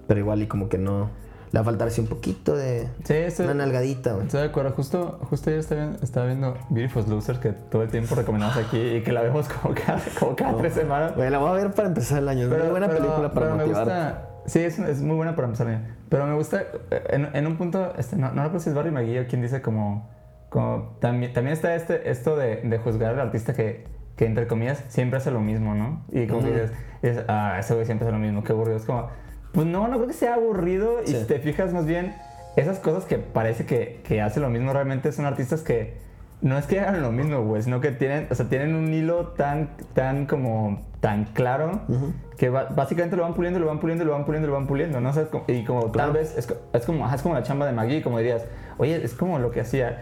pero 0.07 0.19
igual 0.19 0.43
y 0.43 0.47
como 0.47 0.69
que 0.69 0.77
no, 0.77 1.09
le 1.53 1.59
va 1.59 1.61
a 1.61 1.63
faltar 1.63 1.87
así 1.87 2.01
un 2.01 2.07
poquito 2.07 2.55
de 2.57 2.89
Sí, 3.05 3.13
estoy, 3.13 3.45
una 3.45 3.53
nalgadita. 3.53 4.13
güey. 4.13 4.25
estoy 4.25 4.41
de 4.41 4.47
acuerdo. 4.47 4.71
Justo, 4.71 5.19
justo 5.29 5.49
ayer 5.51 5.59
estaba 5.59 5.81
viendo, 5.81 6.03
estaba 6.03 6.25
viendo 6.25 6.57
Beautiful 6.69 7.05
Losers 7.09 7.39
que 7.39 7.51
todo 7.53 7.83
el 7.83 7.89
tiempo 7.89 8.15
recomendamos 8.15 8.57
aquí 8.57 8.77
y 8.79 9.01
que 9.03 9.11
la 9.13 9.21
vemos 9.21 9.47
como 9.47 9.73
cada, 9.75 10.01
como 10.19 10.35
cada 10.35 10.57
tres 10.57 10.73
semanas. 10.73 11.15
Güey, 11.15 11.29
la 11.29 11.37
voy 11.37 11.49
a 11.51 11.53
ver 11.53 11.71
para 11.71 11.87
empezar 11.87 12.17
el 12.17 12.27
año, 12.27 12.43
es 12.51 12.59
muy 12.59 12.69
buena 12.71 12.87
película 12.89 13.31
para 13.31 13.45
pero 13.53 13.55
motivar. 13.57 13.83
gusta, 13.85 14.29
sí, 14.47 14.59
es, 14.59 14.79
es 14.79 15.01
muy 15.01 15.15
buena 15.15 15.35
para 15.35 15.45
empezar. 15.45 15.67
bien. 15.67 15.95
Pero 16.09 16.25
me 16.25 16.33
gusta, 16.35 16.63
eh, 16.91 17.03
en, 17.11 17.29
en 17.33 17.47
un 17.47 17.55
punto, 17.55 17.93
este, 17.97 18.15
no, 18.17 18.29
no 18.33 18.41
recuerdo 18.43 18.59
si 18.59 18.69
es 18.69 18.75
Barry 18.75 18.91
McGee 18.91 19.27
quien 19.27 19.41
dice 19.43 19.61
como, 19.61 20.09
como 20.49 20.97
también, 21.01 21.33
también 21.33 21.53
está 21.53 21.75
este, 21.75 22.09
esto 22.09 22.35
de, 22.35 22.57
de 22.63 22.77
juzgar 22.79 23.13
al 23.13 23.19
artista 23.19 23.53
que, 23.53 23.85
que, 24.15 24.25
entre 24.25 24.47
comillas, 24.47 24.83
siempre 24.89 25.17
hace 25.17 25.29
lo 25.29 25.39
mismo, 25.39 25.75
¿no? 25.75 26.03
Y 26.11 26.25
como 26.27 26.41
que 26.41 26.47
Ujú. 26.49 26.53
dices, 26.61 26.71
dices, 27.03 27.25
ah, 27.27 27.57
ese 27.59 27.73
güey 27.75 27.85
siempre 27.85 28.07
hace 28.07 28.11
lo 28.11 28.19
mismo, 28.19 28.43
qué 28.43 28.51
aburrido. 28.53 28.77
Es 28.77 28.85
como, 28.85 29.09
pues 29.53 29.65
no, 29.67 29.87
no 29.87 29.95
creo 29.97 30.07
que 30.07 30.13
sea 30.13 30.33
aburrido 30.35 31.01
y 31.03 31.07
Sí. 31.07 31.19
si 31.19 31.25
te 31.25 31.39
fijas 31.39 31.73
más 31.73 31.85
bien, 31.85 32.13
esas 32.55 32.79
cosas 32.79 33.05
que 33.05 33.17
parece 33.17 33.65
que, 33.65 34.01
que 34.03 34.21
hace 34.21 34.39
lo 34.39 34.49
mismo 34.49 34.73
realmente 34.73 35.11
son 35.11 35.25
artistas 35.25 35.61
que 35.61 36.01
no 36.41 36.57
es 36.57 36.65
que 36.65 36.81
hagan 36.81 37.01
lo 37.01 37.11
mismo, 37.13 37.41
güey, 37.43 37.61
sino 37.61 37.79
que 37.79 37.91
tienen, 37.91 38.27
o 38.29 38.35
sea, 38.35 38.49
tienen 38.49 38.75
un 38.75 38.93
hilo 38.93 39.27
tan, 39.29 39.69
tan 39.93 40.25
como, 40.25 40.81
tan 40.99 41.23
claro 41.25 41.79
Ujú. 41.87 42.11
que 42.37 42.49
ba- 42.49 42.67
básicamente 42.75 43.15
lo 43.15 43.23
van 43.23 43.33
puliendo, 43.33 43.59
lo 43.59 43.67
van 43.67 43.79
puliendo, 43.79 44.03
lo 44.03 44.11
van 44.11 44.25
puliendo, 44.25 44.47
lo 44.49 44.53
van 44.55 44.67
puliendo, 44.67 44.99
¿no? 44.99 45.09
O 45.09 45.13
sea, 45.13 45.25
como- 45.27 45.45
y 45.47 45.63
como 45.63 45.91
Claro. 45.93 46.11
tal 46.11 46.19
vez 46.21 46.37
es, 46.37 46.53
es 46.73 46.85
como, 46.85 47.05
ajá, 47.05 47.15
es 47.15 47.21
como 47.21 47.33
la 47.35 47.43
chamba 47.43 47.65
de 47.65 47.71
Maggie, 47.71 48.01
como 48.01 48.17
dirías, 48.17 48.43
oye, 48.77 49.01
es 49.03 49.13
como 49.13 49.39
lo 49.39 49.51
que 49.51 49.61
hacía. 49.61 50.01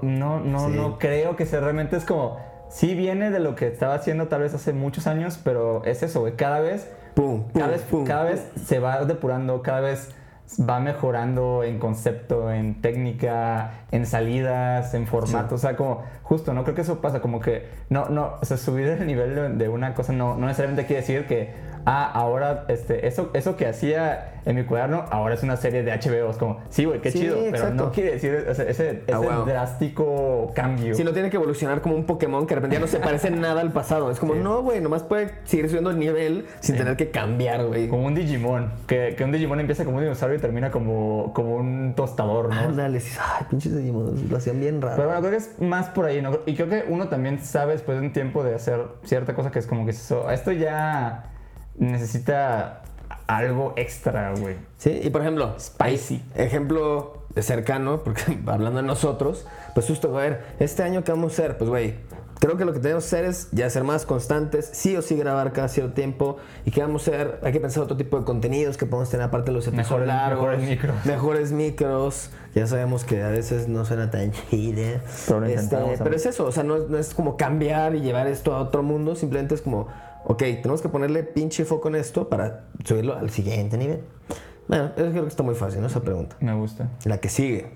No, 0.00 0.40
no, 0.40 0.68
Sí. 0.70 0.76
no 0.76 0.98
creo 0.98 1.36
que 1.36 1.44
sea 1.44 1.60
realmente 1.60 1.96
es 1.96 2.04
como, 2.04 2.38
sí 2.70 2.94
viene 2.94 3.30
de 3.30 3.40
lo 3.40 3.54
que 3.54 3.66
estaba 3.66 3.94
haciendo 3.94 4.28
tal 4.28 4.40
vez 4.42 4.54
hace 4.54 4.72
muchos 4.72 5.06
años, 5.06 5.38
pero 5.44 5.84
es 5.84 6.02
eso, 6.02 6.20
güey, 6.20 6.36
cada 6.36 6.60
vez, 6.60 6.88
Pum, 7.14 7.44
pum, 7.44 7.52
cada 7.52 7.68
vez, 7.68 7.82
pum, 7.82 8.04
cada 8.04 8.24
vez 8.24 8.50
se 8.64 8.78
va 8.78 9.04
depurando, 9.04 9.62
cada 9.62 9.80
vez 9.80 10.14
va 10.58 10.80
mejorando 10.80 11.62
en 11.64 11.78
concepto, 11.78 12.50
en 12.50 12.80
técnica, 12.80 13.86
en 13.90 14.06
salidas, 14.06 14.94
en 14.94 15.06
formato, 15.06 15.54
o 15.54 15.58
sea, 15.58 15.76
como 15.76 16.02
justo, 16.22 16.52
no 16.54 16.62
creo 16.64 16.74
que 16.74 16.82
eso 16.82 17.00
pasa, 17.00 17.20
como 17.20 17.40
que 17.40 17.68
no, 17.88 18.08
no, 18.08 18.34
o 18.40 18.44
sea, 18.44 18.56
subir 18.56 18.88
el 18.88 19.06
nivel 19.06 19.34
de, 19.34 19.48
de 19.50 19.68
una 19.68 19.94
cosa 19.94 20.12
no, 20.12 20.36
no 20.36 20.46
necesariamente 20.46 20.86
quiere 20.86 21.02
decir 21.02 21.26
que, 21.26 21.54
ah, 21.86 22.10
ahora, 22.12 22.64
este, 22.68 23.06
eso, 23.06 23.30
eso 23.34 23.56
que 23.56 23.66
hacía 23.66 24.41
en 24.44 24.56
mi 24.56 24.64
cuaderno, 24.64 25.04
ahora 25.10 25.34
es 25.34 25.42
una 25.42 25.56
serie 25.56 25.82
de 25.82 25.92
HBO, 25.92 26.30
es 26.30 26.36
como, 26.36 26.60
sí, 26.68 26.84
güey, 26.84 27.00
qué 27.00 27.10
Sí, 27.10 27.20
chido, 27.20 27.36
pero 27.50 27.70
no 27.70 27.92
quiere 27.92 28.12
decir 28.12 28.46
o 28.50 28.54
sea, 28.54 28.64
ese, 28.64 28.90
ese 29.06 29.12
Ah, 29.12 29.18
wow. 29.18 29.44
drástico 29.44 30.50
cambio. 30.54 30.94
Si 30.94 31.04
no 31.04 31.12
tiene 31.12 31.30
que 31.30 31.36
evolucionar 31.36 31.80
como 31.80 31.94
un 31.94 32.04
Pokémon 32.04 32.46
que 32.46 32.54
de 32.54 32.60
repente 32.60 32.74
ya 32.76 32.80
no 32.80 32.86
se 32.86 32.98
parece 32.98 33.30
nada 33.30 33.60
al 33.60 33.72
pasado. 33.72 34.10
Es 34.10 34.18
como, 34.18 34.34
Sí. 34.34 34.40
no, 34.42 34.62
güey, 34.62 34.80
nomás 34.80 35.02
puede 35.04 35.30
seguir 35.44 35.66
subiendo 35.68 35.90
el 35.90 35.98
nivel 35.98 36.46
sin 36.60 36.74
Sí. 36.74 36.78
tener 36.80 36.96
que 36.96 37.10
cambiar, 37.10 37.64
güey. 37.66 37.88
Como 37.88 38.06
un 38.06 38.14
Digimon, 38.14 38.72
que, 38.86 39.14
que 39.16 39.24
un 39.24 39.32
Digimon 39.32 39.60
empieza 39.60 39.84
como 39.84 39.98
un 39.98 40.02
dinosaurio 40.02 40.38
y 40.38 40.40
termina 40.40 40.70
como, 40.70 41.32
como 41.34 41.56
un 41.56 41.94
tostador, 41.94 42.48
¿no? 42.48 42.60
Ándale, 42.60 42.94
dices, 42.98 43.18
ay, 43.22 43.46
pinches 43.48 43.76
Digimon, 43.76 44.28
lo 44.28 44.36
hacían 44.36 44.58
bien 44.60 44.82
raro. 44.82 44.96
Pero 44.96 45.08
bueno, 45.08 45.20
creo 45.20 45.30
que 45.32 45.38
es 45.38 45.60
más 45.60 45.88
por 45.90 46.06
ahí, 46.06 46.20
¿no? 46.20 46.38
Y 46.46 46.54
creo 46.54 46.68
que 46.68 46.84
uno 46.88 47.08
también 47.08 47.38
sabe 47.40 47.72
después 47.72 47.98
de 48.00 48.06
un 48.06 48.12
tiempo 48.12 48.42
de 48.42 48.54
hacer 48.54 48.80
cierta 49.04 49.34
cosa 49.34 49.50
que 49.50 49.58
es 49.58 49.66
como 49.66 49.84
que 49.84 49.92
eso, 49.92 50.30
esto 50.30 50.50
ya 50.52 51.24
necesita 51.76 52.82
algo 53.36 53.72
extra, 53.76 54.32
güey. 54.38 54.56
Sí, 54.78 55.00
y 55.02 55.10
por 55.10 55.20
ejemplo, 55.22 55.54
Spicy. 55.58 56.22
ejemplo 56.34 57.18
cercano, 57.40 58.00
porque 58.04 58.38
hablando 58.46 58.80
de 58.80 58.86
nosotros, 58.86 59.46
pues 59.74 59.86
justo, 59.86 60.16
a 60.16 60.20
ver, 60.20 60.44
este 60.58 60.82
año 60.82 61.02
qué 61.04 61.12
vamos 61.12 61.32
a 61.32 61.34
hacer, 61.42 61.56
pues 61.58 61.70
güey, 61.70 61.94
creo 62.40 62.56
que 62.56 62.64
lo 62.64 62.72
que 62.72 62.80
tenemos 62.80 63.04
que 63.04 63.06
hacer 63.16 63.24
es 63.24 63.48
ya 63.52 63.70
ser 63.70 63.84
más 63.84 64.04
constantes, 64.04 64.68
sí 64.72 64.96
o 64.96 65.02
sí 65.02 65.16
grabar 65.16 65.52
cada 65.52 65.68
cierto 65.68 65.94
tiempo, 65.94 66.36
y 66.66 66.72
qué 66.72 66.82
vamos 66.82 67.06
a 67.08 67.12
hacer, 67.12 67.40
hay 67.42 67.52
que 67.52 67.60
pensar 67.60 67.82
otro 67.84 67.96
tipo 67.96 68.18
de 68.18 68.24
contenidos 68.24 68.76
que 68.76 68.84
podemos 68.84 69.08
tener 69.08 69.24
aparte 69.26 69.50
de 69.50 69.54
los 69.56 69.66
episodios 69.66 69.88
Mejores- 69.90 70.06
largos, 70.08 70.44
mejores 70.48 70.68
micros. 70.68 71.06
mejores 71.06 71.52
micros, 71.52 72.30
ya 72.54 72.66
sabemos 72.66 73.04
que 73.04 73.22
a 73.22 73.28
veces 73.30 73.68
no 73.68 73.84
suena 73.86 74.10
tan 74.10 74.32
chida, 74.32 75.00
Pero 75.28 75.44
Este, 75.46 75.76
pero 76.02 76.16
es 76.16 76.26
eso, 76.26 76.44
o 76.44 76.52
sea, 76.52 76.64
no, 76.64 76.78
no 76.78 76.98
es 76.98 77.14
como 77.14 77.36
cambiar 77.38 77.94
y 77.94 78.00
llevar 78.00 78.26
esto 78.26 78.52
a 78.54 78.60
otro 78.60 78.82
mundo, 78.82 79.14
simplemente 79.14 79.54
es 79.54 79.62
como, 79.62 79.86
ok, 80.24 80.38
tenemos 80.38 80.82
que 80.82 80.88
ponerle 80.88 81.22
pinche 81.22 81.64
foco 81.64 81.88
en 81.88 81.96
esto 81.96 82.28
para 82.28 82.64
subirlo 82.84 83.16
al 83.16 83.30
siguiente 83.30 83.76
nivel. 83.78 84.00
Bueno, 84.68 84.92
eso 84.96 85.10
creo 85.10 85.22
que 85.22 85.28
está 85.28 85.42
muy 85.42 85.54
fácil, 85.54 85.80
¿no? 85.80 85.88
Esa 85.88 86.00
pregunta. 86.00 86.36
Me 86.40 86.54
gusta. 86.54 86.88
La 87.04 87.18
que 87.18 87.28
sigue. 87.28 87.70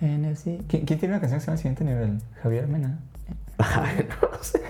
En 0.00 0.24
el 0.24 0.36
si- 0.36 0.62
¿Quién, 0.68 0.84
quién 0.86 0.98
tiene 0.98 1.14
una 1.14 1.20
canción 1.20 1.38
que 1.40 1.42
se 1.42 1.46
llama 1.48 1.56
Siguiente 1.58 1.84
Nivel? 1.84 2.18
Javier 2.42 2.68
Mena. 2.68 3.00
Ay, 3.58 4.06
no 4.22 4.42
sé. 4.42 4.62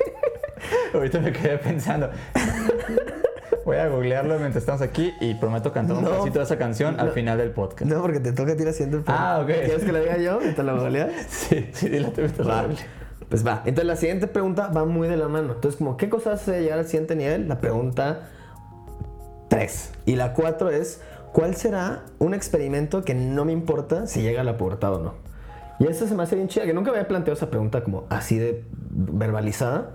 Ahorita 0.95 1.21
me 1.21 1.33
quedé 1.33 1.59
pensando. 1.59 2.11
Voy 3.67 3.77
a 3.77 3.87
googlearlo 3.89 4.39
mientras 4.39 4.63
estamos 4.63 4.81
aquí 4.81 5.13
y 5.21 5.35
prometo 5.35 5.71
cantar 5.75 5.99
un 5.99 6.05
No. 6.05 6.11
pedacito 6.11 6.39
de 6.39 6.45
esa 6.47 6.57
canción 6.57 6.99
al 6.99 7.11
final 7.11 7.37
del 7.37 7.51
podcast. 7.51 7.91
No, 7.91 8.01
porque 8.01 8.19
te 8.21 8.33
toca 8.33 8.53
a 8.53 8.57
ti 8.57 8.65
la 8.65 8.73
siguiente 8.73 8.97
pregunta. 9.05 9.15
Ah, 9.37 9.41
ok. 9.41 9.47
¿Quieres 9.47 9.85
que 9.85 9.93
la 9.93 10.01
diga 10.01 10.17
yo? 10.17 10.39
¿Y 10.43 10.53
te 10.55 10.63
la 10.63 10.73
goleas? 10.73 11.11
Sí, 11.29 11.69
sí, 11.75 11.91
tú, 12.15 12.23
Va. 12.49 12.67
dile. 12.67 12.81
Pues 13.29 13.47
va. 13.47 13.63
Entonces 13.67 13.87
la 13.87 13.97
siguiente 13.97 14.27
pregunta 14.27 14.69
va 14.69 14.85
muy 14.85 15.09
de 15.09 15.17
la 15.17 15.29
mano. 15.29 15.55
Entonces, 15.55 15.77
como, 15.77 15.97
¿qué 15.97 16.09
cosas 16.09 16.41
hace 16.41 16.63
llegar 16.63 16.79
al 16.79 16.87
siguiente 16.87 17.15
nivel? 17.15 17.49
La 17.49 17.61
pregunta 17.61 18.29
3. 19.49 19.93
Y 20.07 20.17
la 20.17 20.33
4 20.33 20.71
es, 20.71 21.01
¿cuál 21.33 21.55
será 21.55 22.05
un 22.19 22.35
experimento 22.35 23.05
que 23.05 23.15
no 23.15 23.45
me 23.45 23.53
importa 23.53 24.07
si 24.07 24.23
llega 24.23 24.41
a 24.41 24.45
la 24.45 24.57
pubertad 24.57 24.95
o 24.95 25.01
no? 25.01 25.15
Y 25.79 25.87
eso 25.87 26.09
se 26.09 26.15
me 26.15 26.23
hace 26.23 26.37
bien 26.37 26.49
chida, 26.49 26.65
que 26.65 26.75
nunca 26.75 26.91
había 26.91 27.07
planteado 27.07 27.37
esa 27.37 27.51
pregunta 27.51 27.85
como 27.85 28.05
así 28.09 28.39
de 28.39 28.65
verbalizada. 28.91 29.91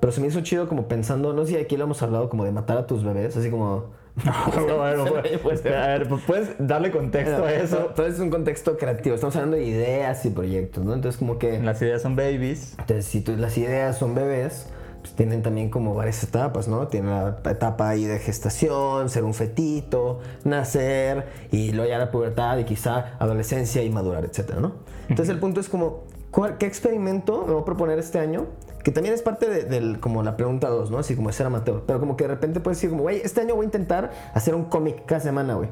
Pero 0.00 0.12
se 0.12 0.20
me 0.20 0.28
hizo 0.28 0.40
chido 0.40 0.68
como 0.68 0.88
pensando, 0.88 1.32
no 1.32 1.44
sé 1.44 1.52
si 1.52 1.56
aquí 1.56 1.76
lo 1.76 1.84
hemos 1.84 2.02
hablado 2.02 2.28
como 2.28 2.44
de 2.44 2.52
matar 2.52 2.78
a 2.78 2.86
tus 2.86 3.04
bebés, 3.04 3.36
así 3.36 3.50
como... 3.50 3.97
Bueno, 4.24 4.76
bueno, 4.76 5.04
pues, 5.42 5.64
a 5.66 5.68
ver, 5.68 6.08
pues, 6.08 6.22
puedes 6.26 6.48
darle 6.58 6.90
contexto 6.90 7.44
a 7.44 7.52
eso. 7.52 7.76
Todo 7.94 8.06
es 8.06 8.18
un 8.18 8.30
contexto 8.30 8.76
creativo. 8.76 9.14
Estamos 9.14 9.36
hablando 9.36 9.56
de 9.56 9.64
ideas 9.64 10.24
y 10.24 10.30
proyectos, 10.30 10.84
¿no? 10.84 10.94
Entonces, 10.94 11.18
como 11.18 11.38
que. 11.38 11.60
Las 11.60 11.80
ideas 11.82 12.02
son 12.02 12.16
babies. 12.16 12.72
Entonces, 12.78 13.04
si 13.06 13.20
tú- 13.20 13.36
las 13.36 13.56
ideas 13.58 13.98
son 13.98 14.14
bebés, 14.14 14.66
pues 15.00 15.14
tienen 15.14 15.42
también 15.42 15.70
como 15.70 15.94
varias 15.94 16.22
etapas, 16.24 16.66
¿no? 16.68 16.88
Tienen 16.88 17.10
la 17.10 17.38
etapa 17.50 17.88
ahí 17.90 18.04
de 18.04 18.18
gestación, 18.18 19.08
ser 19.08 19.22
un 19.24 19.34
fetito, 19.34 20.20
nacer, 20.44 21.26
y 21.52 21.70
luego 21.72 21.88
ya 21.90 21.98
la 21.98 22.10
pubertad 22.10 22.58
y 22.58 22.64
quizá 22.64 23.16
adolescencia 23.18 23.82
y 23.82 23.90
madurar, 23.90 24.24
etcétera, 24.24 24.58
¿no? 24.60 24.72
Entonces, 25.08 25.32
el 25.32 25.38
punto 25.40 25.60
es 25.60 25.68
como, 25.68 26.04
¿cuál- 26.08 26.17
¿qué 26.58 26.66
experimento 26.66 27.44
me 27.46 27.52
voy 27.52 27.62
a 27.62 27.64
proponer 27.64 27.98
este 27.98 28.18
año? 28.18 28.46
Que 28.84 28.92
también 28.92 29.14
es 29.14 29.22
parte 29.22 29.48
de, 29.48 30.00
como 30.00 30.22
la 30.22 30.36
pregunta 30.36 30.68
2, 30.68 30.90
¿no? 30.90 30.98
Así 30.98 31.16
como 31.16 31.32
ser 31.32 31.46
amateur. 31.46 31.82
Pero 31.86 32.00
como 32.00 32.16
que 32.16 32.24
de 32.24 32.28
repente 32.28 32.60
puedes 32.60 32.78
decir 32.78 32.90
como, 32.90 33.02
güey, 33.02 33.20
este 33.22 33.40
año 33.40 33.54
voy 33.54 33.64
a 33.64 33.66
intentar 33.66 34.12
hacer 34.34 34.54
un 34.54 34.64
cómic 34.64 35.04
cada 35.04 35.20
semana, 35.20 35.54
güey. 35.54 35.68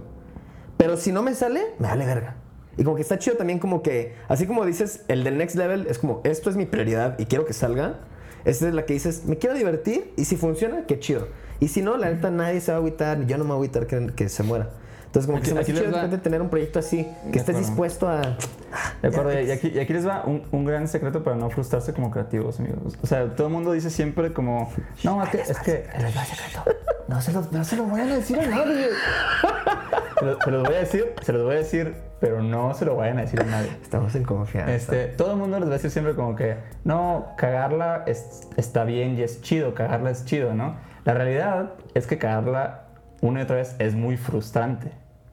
Pero 0.77 0.97
si 0.97 1.13
no 1.13 1.23
me 1.23 1.35
sale, 1.35 1.63
me 1.79 1.89
vale 1.89 2.05
verga. 2.05 2.37
Y 2.77 2.85
como 2.85 2.97
que 2.97 3.03
está 3.03 3.19
chido 3.19 3.37
también 3.37 3.59
como 3.59 3.83
que, 3.83 4.15
así 4.29 4.47
como 4.47 4.65
dices, 4.67 5.05
el 5.09 5.25
del 5.25 5.39
next 5.39 5.57
level 5.57 5.87
es 5.89 5.99
como, 5.99 6.21
esto 6.25 6.51
es 6.51 6.57
mi 6.57 6.67
prioridad 6.67 7.19
y 7.19 7.27
quiero 7.27 7.47
que 7.47 7.53
salga. 7.53 8.01
Esta 8.45 8.69
es 8.69 8.75
la 8.75 8.85
que 8.85 8.93
dices, 8.93 9.25
me 9.25 9.39
quiero 9.39 9.57
divertir 9.57 10.13
y 10.17 10.27
si 10.27 10.37
funciona, 10.37 10.85
qué 10.87 10.99
chido. 10.99 11.29
Y 11.59 11.69
si 11.69 11.81
no, 11.81 11.97
la 11.97 12.11
neta 12.11 12.31
nadie 12.31 12.61
se 12.61 12.71
va 12.71 12.77
a 12.77 12.81
agüitar, 12.81 13.27
yo 13.27 13.39
no 13.39 13.45
me 13.45 13.51
voy 13.51 13.55
a 13.55 13.71
agüitar 13.71 13.87
que, 13.87 14.15
que 14.15 14.29
se 14.29 14.43
muera. 14.43 14.71
Entonces 15.17 15.27
como 15.27 15.39
que 15.39 15.45
Aquí- 15.45 15.49
se 15.49 15.55
me 15.55 15.61
hace 15.81 15.87
chido 15.99 16.11
va- 16.13 16.23
tener 16.23 16.43
un 16.43 16.51
proyecto 16.51 16.79
así, 16.79 17.09
que 17.33 17.39
estés 17.39 17.57
dispuesto 17.57 18.07
a... 18.07 18.21
De 19.01 19.09
acuerdo, 19.09 19.41
y 19.41 19.51
aquí, 19.51 19.69
y 19.75 19.79
aquí 19.79 19.93
les 19.95 20.07
va 20.07 20.25
un, 20.27 20.43
un 20.53 20.65
gran 20.67 20.89
secreto 20.89 21.25
para 21.25 21.37
no 21.37 21.49
frustrarse 21.49 21.95
como 21.95 22.11
creativos, 22.11 22.61
amigos. 22.61 22.99
O 23.03 23.07
sea, 23.07 23.35
todo 23.35 23.47
el 23.47 23.53
mundo 23.55 23.73
dice 23.73 23.89
siempre 23.89 24.35
como, 24.35 24.71
no, 25.05 25.23
es 25.25 25.31
que, 25.31 25.41
es 25.41 25.59
que. 25.61 25.87
No 27.09 27.23
se, 27.23 27.33
lo, 27.33 27.47
no 27.51 27.65
se 27.65 27.77
lo 27.77 27.87
vayan 27.87 28.11
a 28.11 28.17
decir 28.17 28.39
a 28.41 28.47
nadie. 28.47 28.89
se 30.45 30.51
los 30.51 30.63
voy 30.65 30.75
a 30.75 30.81
decir, 30.81 31.15
se 31.23 31.33
los 31.33 31.43
voy 31.45 31.55
a 31.55 31.59
decir, 31.59 31.95
pero 32.21 32.43
no 32.43 32.75
se 32.75 32.85
lo 32.85 32.97
vayan 32.97 33.19
a 33.19 33.23
decir 33.23 33.41
a 33.41 33.45
nadie. 33.45 33.71
Estamos 33.83 34.15
en 34.17 34.25
confianza. 34.25 34.75
Este, 34.75 35.07
todo 35.07 35.33
el 35.33 35.39
mundo 35.39 35.59
les 35.59 35.69
va 35.69 35.73
a 35.73 35.77
decir 35.77 35.91
siempre 35.91 36.15
como 36.15 36.37
que, 36.37 36.57
no, 36.85 37.29
cagarla 37.39 38.03
es- 38.07 38.49
está 38.57 38.85
bien 38.85 39.17
y 39.17 39.23
es 39.23 39.41
chido, 39.41 39.73
cagarla 39.75 40.11
es 40.11 40.25
chido, 40.27 40.53
¿no? 40.53 40.77
La 41.05 41.15
realidad 41.15 41.73
es 41.95 42.07
que 42.07 42.19
cagarla 42.19 42.83
una 43.23 43.41
y 43.41 43.43
otra 43.45 43.57
vez 43.57 43.77
es 43.79 43.95
muy 43.95 44.17
frustrante. 44.19 44.91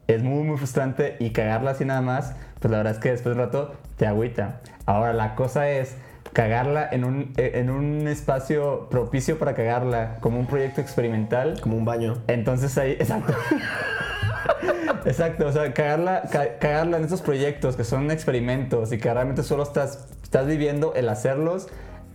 Es 0.08 0.22
muy, 0.24 0.44
muy 0.44 0.58
frustrante 0.58 1.16
y 1.20 1.32
cagarla 1.32 1.72
así 1.72 1.86
nada 1.86 2.02
más, 2.02 2.36
pues 2.60 2.72
la 2.72 2.78
verdad 2.78 2.94
es 2.94 3.00
que 3.00 3.12
después 3.12 3.36
de 3.36 3.42
un 3.42 3.48
rato 3.48 3.74
te 3.98 4.06
agüita. 4.08 4.62
Ahora, 4.86 5.14
la 5.14 5.36
cosa 5.36 5.70
es 5.70 5.96
cagarla 6.34 6.90
en 6.92 7.04
un, 7.06 7.34
eh, 7.38 7.52
en 7.56 7.70
un 7.70 8.08
espacio 8.08 8.88
propicio 8.90 9.38
para 9.40 9.54
cagarla, 9.54 10.18
como 10.20 10.40
un 10.40 10.48
proyecto 10.48 10.82
experimental. 10.82 11.60
Como 11.62 11.78
un 11.78 11.86
baño. 11.86 12.18
Entonces 12.28 12.78
ahí, 12.78 12.92
exacto. 13.00 13.34
exacto, 15.06 15.48
o 15.48 15.52
sea, 15.52 15.74
cagarla, 15.74 16.24
ca- 16.32 16.58
cagarla 16.60 16.98
en 16.98 17.04
estos 17.04 17.22
proyectos 17.22 17.76
que 17.76 17.84
son 17.84 18.12
experimentos 18.12 18.92
y 18.92 18.98
que 18.98 19.14
realmente 19.14 19.44
solo 19.44 19.64
estás, 19.64 20.08
estás 20.24 20.48
viviendo 20.48 20.94
el 20.96 21.10
hacerlos, 21.10 21.68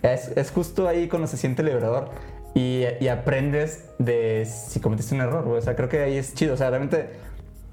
es, 0.02 0.28
es 0.36 0.50
justo 0.50 0.88
ahí 0.88 1.08
cuando 1.08 1.26
se 1.26 1.36
siente 1.36 1.62
liberador 1.62 2.10
y, 2.54 2.84
y 3.00 3.08
aprendes 3.08 3.84
de 3.98 4.46
si 4.46 4.80
cometiste 4.80 5.14
un 5.14 5.20
error. 5.22 5.46
O 5.48 5.60
sea, 5.60 5.76
creo 5.76 5.88
que 5.88 6.00
ahí 6.02 6.16
es 6.16 6.34
chido. 6.34 6.54
O 6.54 6.56
sea, 6.56 6.70
realmente 6.70 7.10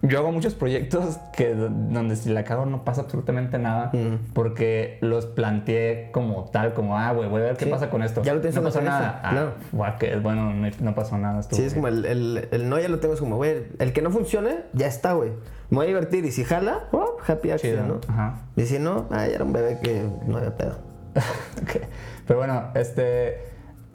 yo 0.07 0.19
hago 0.19 0.31
muchos 0.31 0.53
proyectos 0.55 1.17
que 1.35 1.53
donde 1.55 2.15
si 2.15 2.29
la 2.29 2.43
cago 2.43 2.65
no 2.65 2.83
pasa 2.83 3.01
absolutamente 3.01 3.57
nada 3.59 3.91
porque 4.33 4.97
los 5.01 5.25
planteé 5.25 6.09
como 6.11 6.45
tal, 6.45 6.73
como, 6.73 6.97
ah, 6.97 7.11
güey, 7.11 7.29
voy 7.29 7.41
a 7.41 7.45
ver 7.45 7.57
qué 7.57 7.65
Sí. 7.65 7.71
pasa 7.71 7.89
con 7.89 8.03
esto. 8.03 8.21
Ya 8.23 8.33
lo 8.33 8.41
tienes 8.41 8.55
no 8.55 8.63
pasó 8.63 8.81
nada. 8.81 9.21
Ah, 9.23 9.29
claro. 9.31 9.53
guau, 9.71 9.97
que 9.97 10.15
bueno, 10.17 10.53
no, 10.53 10.69
no 10.79 10.95
pasó 10.95 11.17
nada. 11.17 11.39
estuvo 11.39 11.57
Sí, 11.59 11.65
es 11.65 11.73
como 11.73 11.87
el, 11.87 12.05
el, 12.05 12.47
el 12.51 12.69
no 12.69 12.79
ya 12.79 12.89
lo 12.89 12.99
tengo, 12.99 13.13
es 13.13 13.19
como, 13.19 13.37
güey, 13.37 13.63
el 13.79 13.93
que 13.93 14.01
no 14.01 14.11
funcione, 14.11 14.61
ya 14.73 14.87
está, 14.87 15.13
güey. 15.13 15.31
Me 15.69 15.77
voy 15.77 15.85
a 15.85 15.87
divertir 15.87 16.23
y 16.25 16.31
si 16.31 16.43
jala, 16.43 16.83
oh, 16.91 17.17
happy 17.27 17.51
accident. 17.51 17.87
¿no? 17.87 17.99
Ajá. 18.07 18.35
Y 18.55 18.63
si 18.63 18.77
no, 18.79 19.07
ah, 19.11 19.25
ya 19.27 19.35
era 19.35 19.43
un 19.43 19.53
bebé 19.53 19.79
que 19.81 20.03
no 20.27 20.37
había 20.37 20.55
pedo. 20.55 20.77
Ok. 21.61 21.81
Pero 22.27 22.39
bueno, 22.39 22.65
este. 22.75 23.43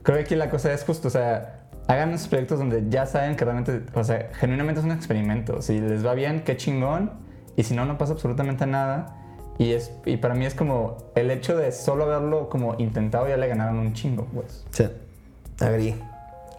Creo 0.03 0.17
que 0.17 0.23
aquí 0.25 0.35
la 0.35 0.49
cosa 0.49 0.73
es 0.73 0.83
justo, 0.85 1.09
o 1.09 1.11
sea, 1.11 1.60
hagan 1.91 2.13
esos 2.13 2.29
proyectos 2.29 2.59
donde 2.59 2.85
ya 2.89 3.07
saben 3.07 3.37
que 3.37 3.45
realmente, 3.45 3.83
o 3.95 4.05
sea, 4.05 4.31
genuinamente 4.35 4.81
es 4.81 4.87
un 4.87 4.93
experimento. 4.93 5.61
Si 5.61 5.81
les 5.81 6.05
va 6.07 6.15
bien, 6.15 6.43
qué 6.43 6.57
chingón. 6.57 7.11
Y 7.57 7.65
si 7.65 7.75
no, 7.75 7.85
no 7.85 7.99
pasa 7.99 8.13
absolutamente 8.13 8.67
nada. 8.67 9.17
Y, 9.59 9.73
es, 9.73 9.93
y 10.07 10.17
para 10.17 10.35
mí 10.35 10.47
es 10.47 10.55
como 10.55 10.97
el 11.15 11.31
hecho 11.31 11.57
de 11.57 11.73
solo 11.73 12.05
haberlo 12.05 12.49
como 12.49 12.77
intentado 12.79 13.29
ya 13.29 13.37
le 13.37 13.49
ganaron 13.49 13.79
un 13.79 13.93
chingo, 13.93 14.27
pues. 14.33 14.65
Sí. 14.71 14.89
Agri. 15.61 15.95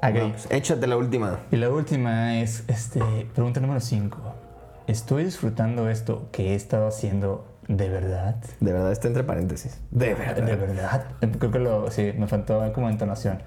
Agree. 0.02 0.34
échate 0.50 0.86
la 0.88 0.98
última. 0.98 1.39
Y 1.52 1.56
la 1.56 1.70
última 1.70 2.39
es, 2.41 2.63
este, 2.67 3.00
pregunta 3.34 3.60
número 3.60 3.80
5. 3.80 4.17
¿Estoy 4.88 5.24
disfrutando 5.24 5.89
esto 5.89 6.28
que 6.32 6.52
he 6.52 6.56
estado 6.56 6.88
haciendo 6.88 7.46
de 7.67 7.88
verdad? 7.88 8.36
De 8.60 8.74
verdad, 8.74 8.91
está 8.91 9.08
entre 9.08 9.24
paréntesis. 9.24 9.80
De 9.91 10.13
verdad. 10.13 10.44
De 10.44 10.56
verdad. 10.56 11.06
Creo 11.39 11.52
que 11.52 11.60
lo, 11.60 11.89
sí, 11.89 12.13
me 12.17 12.28
faltó 12.28 12.74
como 12.74 12.89
entonación. 12.89 13.41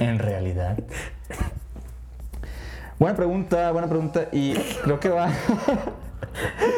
En 0.00 0.18
realidad. 0.18 0.78
Buena 2.98 3.16
pregunta, 3.16 3.70
buena 3.72 3.88
pregunta. 3.88 4.28
Y 4.32 4.54
creo 4.82 4.98
que 5.00 5.08
va. 5.08 5.28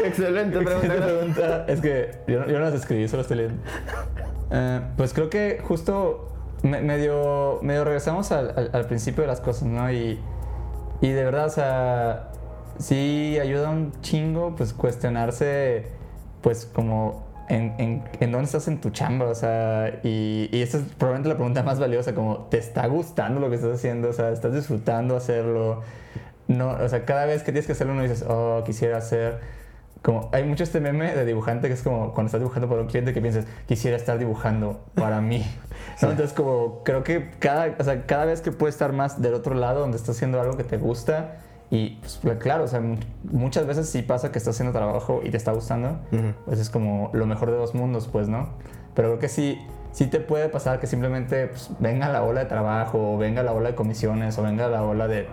Excelente 0.05 0.59
Excelente 0.61 0.88
pregunta. 1.00 1.64
Es 1.66 1.81
que 1.81 2.11
yo, 2.26 2.40
no- 2.40 2.46
yo 2.46 2.59
no 2.59 2.64
las 2.66 2.74
escribí, 2.74 3.09
solo 3.09 3.22
estoy 3.22 3.38
leyendo. 3.38 3.62
Eh, 4.50 4.81
pues 4.96 5.14
creo 5.14 5.31
que 5.31 5.61
justo 5.62 6.33
me- 6.62 6.81
medio, 6.81 7.59
medio 7.62 7.85
regresamos 7.85 8.33
al, 8.33 8.50
al- 8.57 8.70
al 8.72 8.87
principio 8.87 9.22
de 9.22 9.29
las 9.29 9.40
cosas, 9.40 9.64
¿no? 9.68 9.90
Y, 9.90 10.18
y 11.00 11.09
de 11.11 11.24
verdad, 11.24 11.46
o 11.46 11.50
sea, 11.50 12.29
sí 12.79 13.38
ayuda 13.40 13.70
un 13.70 13.92
chingo, 14.03 14.55
pues 14.57 14.72
cuestionarse, 14.74 15.87
pues 16.42 16.66
como 16.66 17.26
en, 17.51 17.75
en, 17.79 18.05
en 18.21 18.33
dónde 18.33 18.47
estás 18.47 18.69
en 18.69 18.81
tu 18.81 18.91
chamba, 18.91 19.27
o 19.27 19.35
sea, 19.35 20.01
y, 20.05 20.49
y 20.53 20.63
esta 20.63 20.79
es 20.79 20.85
probablemente 20.97 21.29
la 21.29 21.35
pregunta 21.35 21.63
más 21.65 21.81
valiosa, 21.81 22.15
como, 22.15 22.45
¿te 22.45 22.59
está 22.59 22.87
gustando 22.87 23.41
lo 23.41 23.51
que 23.51 23.57
estás 23.57 23.75
haciendo? 23.75 24.09
O 24.09 24.13
sea, 24.13 24.31
¿estás 24.31 24.55
disfrutando 24.55 25.17
hacerlo? 25.17 25.83
No, 26.47 26.71
o 26.71 26.89
sea, 26.89 27.05
cada 27.05 27.27
vez 27.27 27.43
que 27.43 27.51
tienes 27.51 27.67
que 27.67 27.73
hacerlo 27.73 27.93
uno 27.93 28.03
dices, 28.03 28.25
oh, 28.27 28.63
quisiera 28.65 28.99
hacer... 28.99 29.41
Como, 30.01 30.31
hay 30.33 30.45
mucho 30.45 30.65
este 30.65 30.81
meme 30.81 31.15
de 31.15 31.27
dibujante 31.27 31.69
que 31.69 31.75
es 31.75 31.83
como 31.83 32.15
cuando 32.15 32.29
estás 32.29 32.41
dibujando 32.41 32.69
para 32.69 32.81
un 32.81 32.87
cliente 32.87 33.13
que 33.13 33.21
piensas, 33.21 33.45
quisiera 33.67 33.97
estar 33.97 34.19
dibujando 34.19 34.81
para 34.95 35.21
mí. 35.21 35.45
¿no? 36.03 36.11
Entonces, 36.11 36.33
como 36.33 36.85
creo 36.85 37.03
que 37.03 37.31
cada, 37.41 37.75
o 37.79 37.85
sea, 37.85 38.07
cada 38.07 38.27
vez 38.27 38.41
que 38.41 38.53
puedes 38.53 38.77
estar 38.77 38.93
más 38.93 39.21
del 39.21 39.35
otro 39.35 39.55
lado, 39.55 39.81
donde 39.81 39.97
estás 39.97 40.17
haciendo 40.17 40.41
algo 40.41 40.57
que 40.57 40.65
te 40.65 40.79
gusta, 40.79 41.41
y 41.71 41.99
pues, 42.01 42.21
claro, 42.39 42.65
o 42.65 42.69
sea, 42.69 42.81
mu- 42.81 42.97
muchas 43.31 43.67
veces 43.67 43.89
sí 43.89 44.03
pasa 44.03 44.33
que 44.33 44.39
estás 44.39 44.57
haciendo 44.57 44.73
trabajo 44.77 45.21
y 45.25 45.31
te 45.31 45.37
está 45.37 45.53
gustando, 45.53 45.99
pues 46.47 46.59
es 46.59 46.69
como 46.71 47.11
lo 47.13 47.27
mejor 47.27 47.51
de 47.51 47.57
dos 47.57 47.75
mundos, 47.75 48.09
pues, 48.11 48.29
¿no? 48.29 48.49
Pero 48.95 49.09
creo 49.09 49.19
que 49.21 49.29
sí, 49.29 49.57
sí 49.93 50.07
te 50.09 50.19
puede 50.21 50.49
pasar 50.49 50.81
que 50.81 50.87
simplemente 50.89 51.47
pues, 51.49 51.71
venga 51.79 52.09
la 52.09 52.23
ola 52.25 52.41
de 52.41 52.47
trabajo, 52.47 53.15
o 53.15 53.19
venga 53.19 53.43
la 53.43 53.53
ola 53.53 53.71
de 53.71 53.75
comisiones, 53.77 54.37
o 54.39 54.43
venga 54.43 54.67
la 54.69 54.83
ola 54.83 55.07
de, 55.07 55.29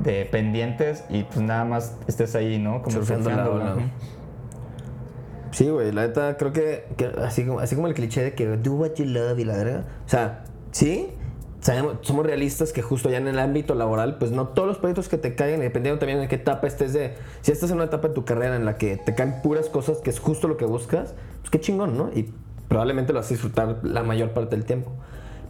de 0.00 0.24
pendientes 0.26 1.04
y 1.08 1.22
pues 1.22 1.38
nada 1.40 1.64
más 1.64 1.96
estés 2.08 2.34
ahí, 2.34 2.58
¿no? 2.58 2.82
Como 2.82 2.96
Surfeando 2.96 3.30
la 3.30 3.48
ola. 3.48 3.74
Sí, 5.52 5.70
güey, 5.70 5.90
la 5.92 6.02
neta, 6.08 6.36
creo 6.36 6.52
que, 6.52 6.84
que 6.98 7.06
así, 7.24 7.46
como, 7.46 7.60
así 7.60 7.76
como 7.76 7.86
el 7.86 7.94
cliché 7.94 8.22
de 8.22 8.34
que 8.34 8.46
do 8.58 8.74
what 8.74 8.94
you 8.96 9.06
love 9.06 9.38
y 9.38 9.44
la 9.44 9.56
verga. 9.56 9.84
O 10.04 10.08
sea, 10.08 10.44
sí, 10.70 11.12
sabemos, 11.66 11.96
somos 12.02 12.24
realistas 12.24 12.72
que 12.72 12.80
justo 12.80 13.10
ya 13.10 13.18
en 13.18 13.26
el 13.26 13.40
ámbito 13.40 13.74
laboral, 13.74 14.18
pues 14.18 14.30
no 14.30 14.46
todos 14.46 14.68
los 14.68 14.78
proyectos 14.78 15.08
que 15.08 15.18
te 15.18 15.30
y 15.30 15.60
dependiendo 15.60 15.98
también 15.98 16.22
en 16.22 16.28
qué 16.28 16.36
etapa 16.36 16.68
estés 16.68 16.92
de. 16.92 17.14
Si 17.42 17.50
estás 17.50 17.70
en 17.70 17.76
una 17.76 17.86
etapa 17.86 18.06
de 18.06 18.14
tu 18.14 18.24
carrera 18.24 18.54
en 18.54 18.64
la 18.64 18.78
que 18.78 18.96
te 18.96 19.16
caen 19.16 19.42
puras 19.42 19.68
cosas 19.68 19.98
que 19.98 20.10
es 20.10 20.20
justo 20.20 20.46
lo 20.46 20.56
que 20.56 20.64
buscas, 20.64 21.14
pues 21.40 21.50
qué 21.50 21.58
chingón, 21.58 21.98
¿no? 21.98 22.10
Y 22.14 22.32
probablemente 22.68 23.12
lo 23.12 23.18
vas 23.18 23.26
a 23.26 23.30
disfrutar 23.30 23.80
la 23.82 24.04
mayor 24.04 24.30
parte 24.30 24.54
del 24.54 24.64
tiempo. 24.64 24.92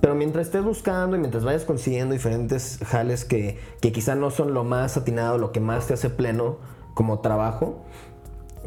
Pero 0.00 0.14
mientras 0.14 0.46
estés 0.46 0.64
buscando 0.64 1.16
y 1.16 1.18
mientras 1.18 1.44
vayas 1.44 1.66
consiguiendo 1.66 2.14
diferentes 2.14 2.78
jales 2.86 3.26
que, 3.26 3.58
que 3.82 3.92
quizá 3.92 4.14
no 4.14 4.30
son 4.30 4.54
lo 4.54 4.64
más 4.64 4.96
atinado, 4.96 5.36
lo 5.36 5.52
que 5.52 5.60
más 5.60 5.86
te 5.86 5.92
hace 5.92 6.08
pleno 6.08 6.56
como 6.94 7.20
trabajo, 7.20 7.84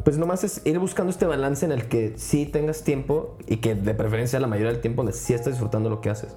pues 0.04 0.18
nomás 0.18 0.44
es 0.44 0.64
ir 0.64 0.78
buscando 0.78 1.10
este 1.10 1.26
balance 1.26 1.66
en 1.66 1.72
el 1.72 1.88
que 1.88 2.14
sí 2.16 2.46
tengas 2.46 2.84
tiempo 2.84 3.36
y 3.48 3.56
que 3.56 3.74
de 3.74 3.94
preferencia 3.94 4.38
la 4.38 4.46
mayoría 4.46 4.70
del 4.70 4.80
tiempo 4.80 5.04
sí 5.10 5.34
estés 5.34 5.54
disfrutando 5.54 5.90
lo 5.90 6.00
que 6.00 6.10
haces. 6.10 6.36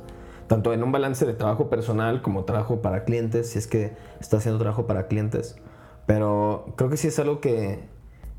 Tanto 0.54 0.72
en 0.72 0.84
un 0.84 0.92
balance 0.92 1.26
de 1.26 1.34
trabajo 1.34 1.68
personal 1.68 2.22
como 2.22 2.44
trabajo 2.44 2.80
para 2.84 3.06
clientes, 3.06 3.50
si 3.50 3.58
es 3.58 3.66
que 3.66 3.94
estás 4.20 4.42
haciendo 4.42 4.60
trabajo 4.60 4.86
para 4.86 5.08
clientes. 5.08 5.56
Pero 6.06 6.76
creo 6.76 6.92
que 6.92 6.98
sí 6.98 7.08
es 7.08 7.18
algo 7.18 7.42
que, 7.42 7.80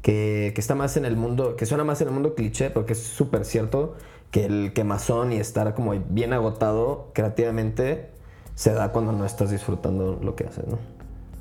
que, 0.01 0.53
que 0.55 0.61
está 0.61 0.77
más 0.77 0.97
en 0.97 1.07
el 1.07 1.17
mundo, 1.17 1.57
que 1.57 1.67
suena 1.67 1.83
más 1.83 2.01
en 2.03 2.07
el 2.07 2.15
mundo 2.15 2.37
cliché, 2.37 2.71
porque 2.71 2.93
es 2.93 3.03
súper 3.03 3.45
cierto 3.45 3.97
que 4.31 4.45
el 4.45 4.73
quemazón 4.75 5.33
y 5.33 5.39
estar 5.39 5.75
como 5.75 5.91
bien 6.09 6.33
agotado 6.33 7.11
creativamente 7.15 8.11
se 8.55 8.73
da 8.73 8.93
cuando 8.93 9.11
no 9.11 9.25
estás 9.27 9.51
disfrutando 9.51 10.21
lo 10.23 10.37
que 10.37 10.45
haces, 10.45 10.69
¿no? 10.69 10.79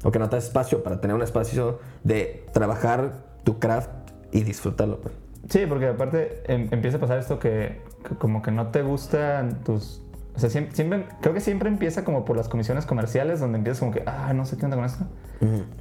O 0.04 0.10
que 0.10 0.18
no 0.18 0.28
te 0.28 0.38
das 0.38 0.46
espacio 0.46 0.82
para 0.82 1.00
tener 1.00 1.16
un 1.16 1.22
espacio 1.22 1.82
de 2.04 2.48
trabajar 2.52 3.26
tu 3.44 3.60
craft 3.60 3.92
y 4.32 4.42
disfrutarlo. 4.42 5.02
Pues. 5.02 5.14
Sí, 5.50 5.68
porque 5.70 5.90
aparte 5.90 6.42
em- 6.52 6.70
empieza 6.72 6.98
a 6.98 7.00
pasar 7.00 7.20
esto 7.20 7.38
que, 7.38 7.80
que 8.10 8.16
como 8.16 8.42
que 8.42 8.50
no 8.50 8.72
te 8.72 8.82
gustan 8.82 9.64
tus... 9.64 10.00
O 10.36 10.40
sea, 10.40 10.50
siempre, 10.50 10.76
siempre- 10.76 11.06
creo 11.22 11.34
que 11.36 11.42
siempre 11.42 11.70
empieza 11.70 12.04
como 12.04 12.26
por 12.26 12.36
las 12.36 12.50
comisiones 12.50 12.88
comerciales, 12.88 13.40
donde 13.40 13.60
empiezas 13.60 13.80
como 13.82 13.92
que, 13.92 14.02
ah, 14.08 14.34
no 14.34 14.46
sé 14.48 14.58
qué 14.58 14.66
onda 14.66 14.78
con 14.78 14.86
esto. 14.86 15.06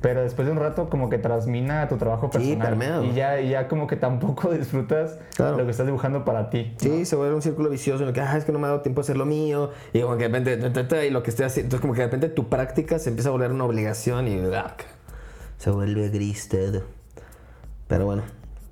Pero 0.01 0.23
después 0.23 0.45
de 0.47 0.53
un 0.53 0.59
rato 0.59 0.91
como 0.91 1.09
que 1.09 1.19
transmina 1.19 1.83
a 1.83 1.89
tu 1.89 1.97
trabajo 1.97 2.27
Sí, 2.33 2.57
personal. 2.57 2.69
permea. 2.69 3.03
y, 3.05 3.15
ya, 3.15 3.41
y 3.41 3.51
ya 3.51 3.69
como 3.69 3.87
que 3.87 3.95
tampoco 3.97 4.51
disfrutas 4.53 5.19
Claro. 5.37 5.57
lo 5.57 5.65
que 5.65 5.71
estás 5.71 5.87
dibujando 5.87 6.25
para 6.25 6.51
ti. 6.51 6.75
Sí, 6.79 7.05
se 7.07 7.15
vuelve 7.17 7.35
un 7.37 7.43
círculo 7.43 7.71
vicioso 7.71 8.03
en 8.03 8.09
el 8.09 8.15
que, 8.15 8.21
ah, 8.21 8.37
es 8.37 8.45
que 8.45 8.51
no 8.53 8.59
me 8.59 8.67
ha 8.67 8.71
dado 8.71 8.83
tiempo 8.83 9.01
a 9.01 9.03
hacer 9.03 9.17
lo 9.17 9.25
mío. 9.25 9.71
Y 9.93 10.01
como 10.03 10.17
que 10.19 10.29
de 10.29 10.57
repente, 10.57 11.07
y 11.07 11.11
lo 11.11 11.23
que 11.23 11.31
estoy 11.31 11.47
haciendo. 11.47 11.67
Entonces, 11.69 11.81
como 11.81 11.95
que 11.95 12.01
de 12.01 12.07
repente 12.09 12.29
tu 12.29 12.49
práctica 12.49 12.99
se 12.99 13.09
empieza 13.11 13.29
a 13.29 13.33
volver 13.33 13.53
una 13.53 13.65
obligación 13.65 14.27
y 14.29 14.39
ah, 14.55 14.75
se 15.59 15.71
vuelve 15.71 16.09
gris 16.11 16.49
todo. 16.49 16.83
Pero 17.87 18.05
bueno, 18.05 18.23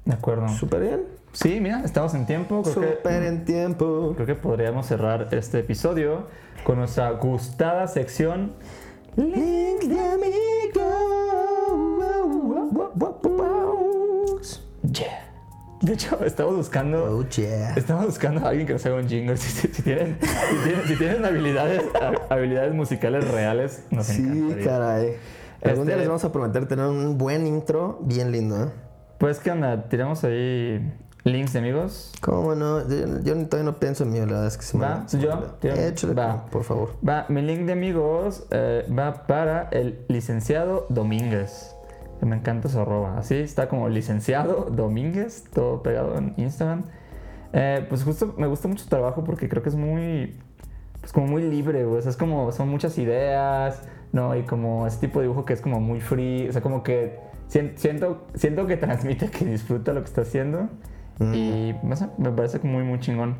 De 0.04 0.12
acuerdo. 0.14 0.48
súper 0.48 0.80
bien. 0.80 1.19
Sí, 1.32 1.60
mira, 1.60 1.82
estamos 1.84 2.14
en 2.14 2.26
tiempo. 2.26 2.62
Creo 2.62 2.74
que- 2.74 2.96
Súper 2.96 3.22
en 3.22 3.44
tiempo. 3.44 4.12
Creo 4.14 4.26
que 4.26 4.34
podríamos 4.34 4.86
cerrar 4.86 5.28
este 5.32 5.60
episodio 5.60 6.26
con 6.64 6.78
nuestra 6.78 7.10
gustada 7.12 7.86
sección. 7.86 8.52
Links 9.16 9.88
de 9.88 9.98
amigos. 10.00 10.40
Yeah. 14.92 15.26
De 15.82 15.94
hecho, 15.94 16.22
estamos 16.24 16.56
buscando. 16.56 17.04
Oh, 17.04 17.24
yeah. 17.28 17.74
Estamos 17.74 18.06
buscando 18.06 18.44
a 18.44 18.50
alguien 18.50 18.66
que 18.66 18.74
nos 18.74 18.84
haga 18.86 18.96
un 18.96 19.08
jingle. 19.08 19.36
Si, 19.36 19.48
si- 19.50 19.68
si 19.68 19.82
tienen, 19.82 20.18
si 20.20 20.56
tienen, 20.64 20.84
si 20.86 20.96
tienen 20.96 21.24
habilidades, 21.24 21.82
ha- 22.00 22.34
habilidades 22.34 22.74
musicales 22.74 23.28
reales, 23.30 23.84
nos 23.90 24.06
Sí, 24.06 24.22
encantaría. 24.22 24.64
caray. 24.64 25.12
Algún 25.62 25.86
día 25.86 25.94
Este- 25.94 26.00
les 26.00 26.08
vamos 26.08 26.24
a 26.24 26.32
prometer 26.32 26.66
tener 26.66 26.86
un 26.86 27.16
buen 27.18 27.46
intro 27.46 27.98
bien 28.02 28.32
lindo, 28.32 28.64
¿eh? 28.64 28.68
Pues, 29.18 29.38
¿qué 29.38 29.50
onda? 29.50 29.88
Tiramos 29.88 30.24
ahí 30.24 30.92
links 31.32 31.52
de 31.52 31.58
amigos. 31.60 32.12
¿Cómo 32.20 32.54
no? 32.54 32.80
Yo, 32.88 33.20
yo 33.22 33.46
todavía 33.46 33.70
no 33.72 33.78
pienso 33.78 34.04
en 34.04 34.10
mí, 34.12 34.18
la 34.18 34.26
verdad 34.26 34.46
es 34.46 34.56
que 34.56 34.62
se 34.64 34.76
me 34.76 34.84
Va, 34.84 35.08
¿soy 35.08 35.20
yo? 35.20 35.30
Tira- 35.60 35.86
Échale, 35.88 36.14
va. 36.14 36.46
por 36.46 36.64
favor. 36.64 36.90
Va, 37.06 37.26
mi 37.28 37.42
link 37.42 37.60
de 37.60 37.72
amigos 37.72 38.46
eh, 38.50 38.86
va 38.96 39.26
para 39.26 39.68
el 39.72 40.04
licenciado 40.08 40.86
Domínguez. 40.88 41.74
que 42.20 42.26
me 42.26 42.36
encanta 42.36 42.68
su 42.68 42.78
arroba. 42.78 43.16
Así 43.18 43.34
está 43.36 43.68
como 43.68 43.88
licenciado 43.88 44.66
Domínguez, 44.70 45.44
todo 45.54 45.82
pegado 45.82 46.16
en 46.18 46.34
Instagram. 46.36 46.82
Eh, 47.52 47.84
pues 47.88 48.04
justo 48.04 48.34
me 48.36 48.46
gusta 48.46 48.68
mucho 48.68 48.84
su 48.84 48.90
trabajo 48.90 49.24
porque 49.24 49.48
creo 49.48 49.62
que 49.62 49.70
es 49.70 49.74
muy, 49.74 50.38
pues 51.00 51.12
como 51.12 51.26
muy 51.26 51.42
libre, 51.42 51.84
güey. 51.84 51.98
O 51.98 52.02
sea, 52.02 52.10
es 52.10 52.16
como, 52.16 52.52
son 52.52 52.68
muchas 52.68 52.98
ideas, 52.98 53.80
¿no? 54.12 54.36
Y 54.36 54.42
como 54.42 54.86
ese 54.86 54.98
tipo 54.98 55.18
de 55.20 55.24
dibujo 55.28 55.44
que 55.44 55.54
es 55.54 55.60
como 55.62 55.80
muy 55.80 56.00
free, 56.00 56.48
o 56.48 56.52
sea, 56.52 56.60
como 56.62 56.82
que 56.82 57.18
sien- 57.48 57.72
siento, 57.76 58.26
siento 58.34 58.66
que 58.66 58.76
transmite 58.76 59.30
que 59.30 59.44
disfruta 59.46 59.92
lo 59.94 60.00
que 60.02 60.06
está 60.08 60.20
haciendo. 60.20 60.68
Y 61.20 61.74
me 62.18 62.30
parece 62.30 62.58
muy, 62.60 62.82
muy 62.82 62.98
chingón. 63.00 63.36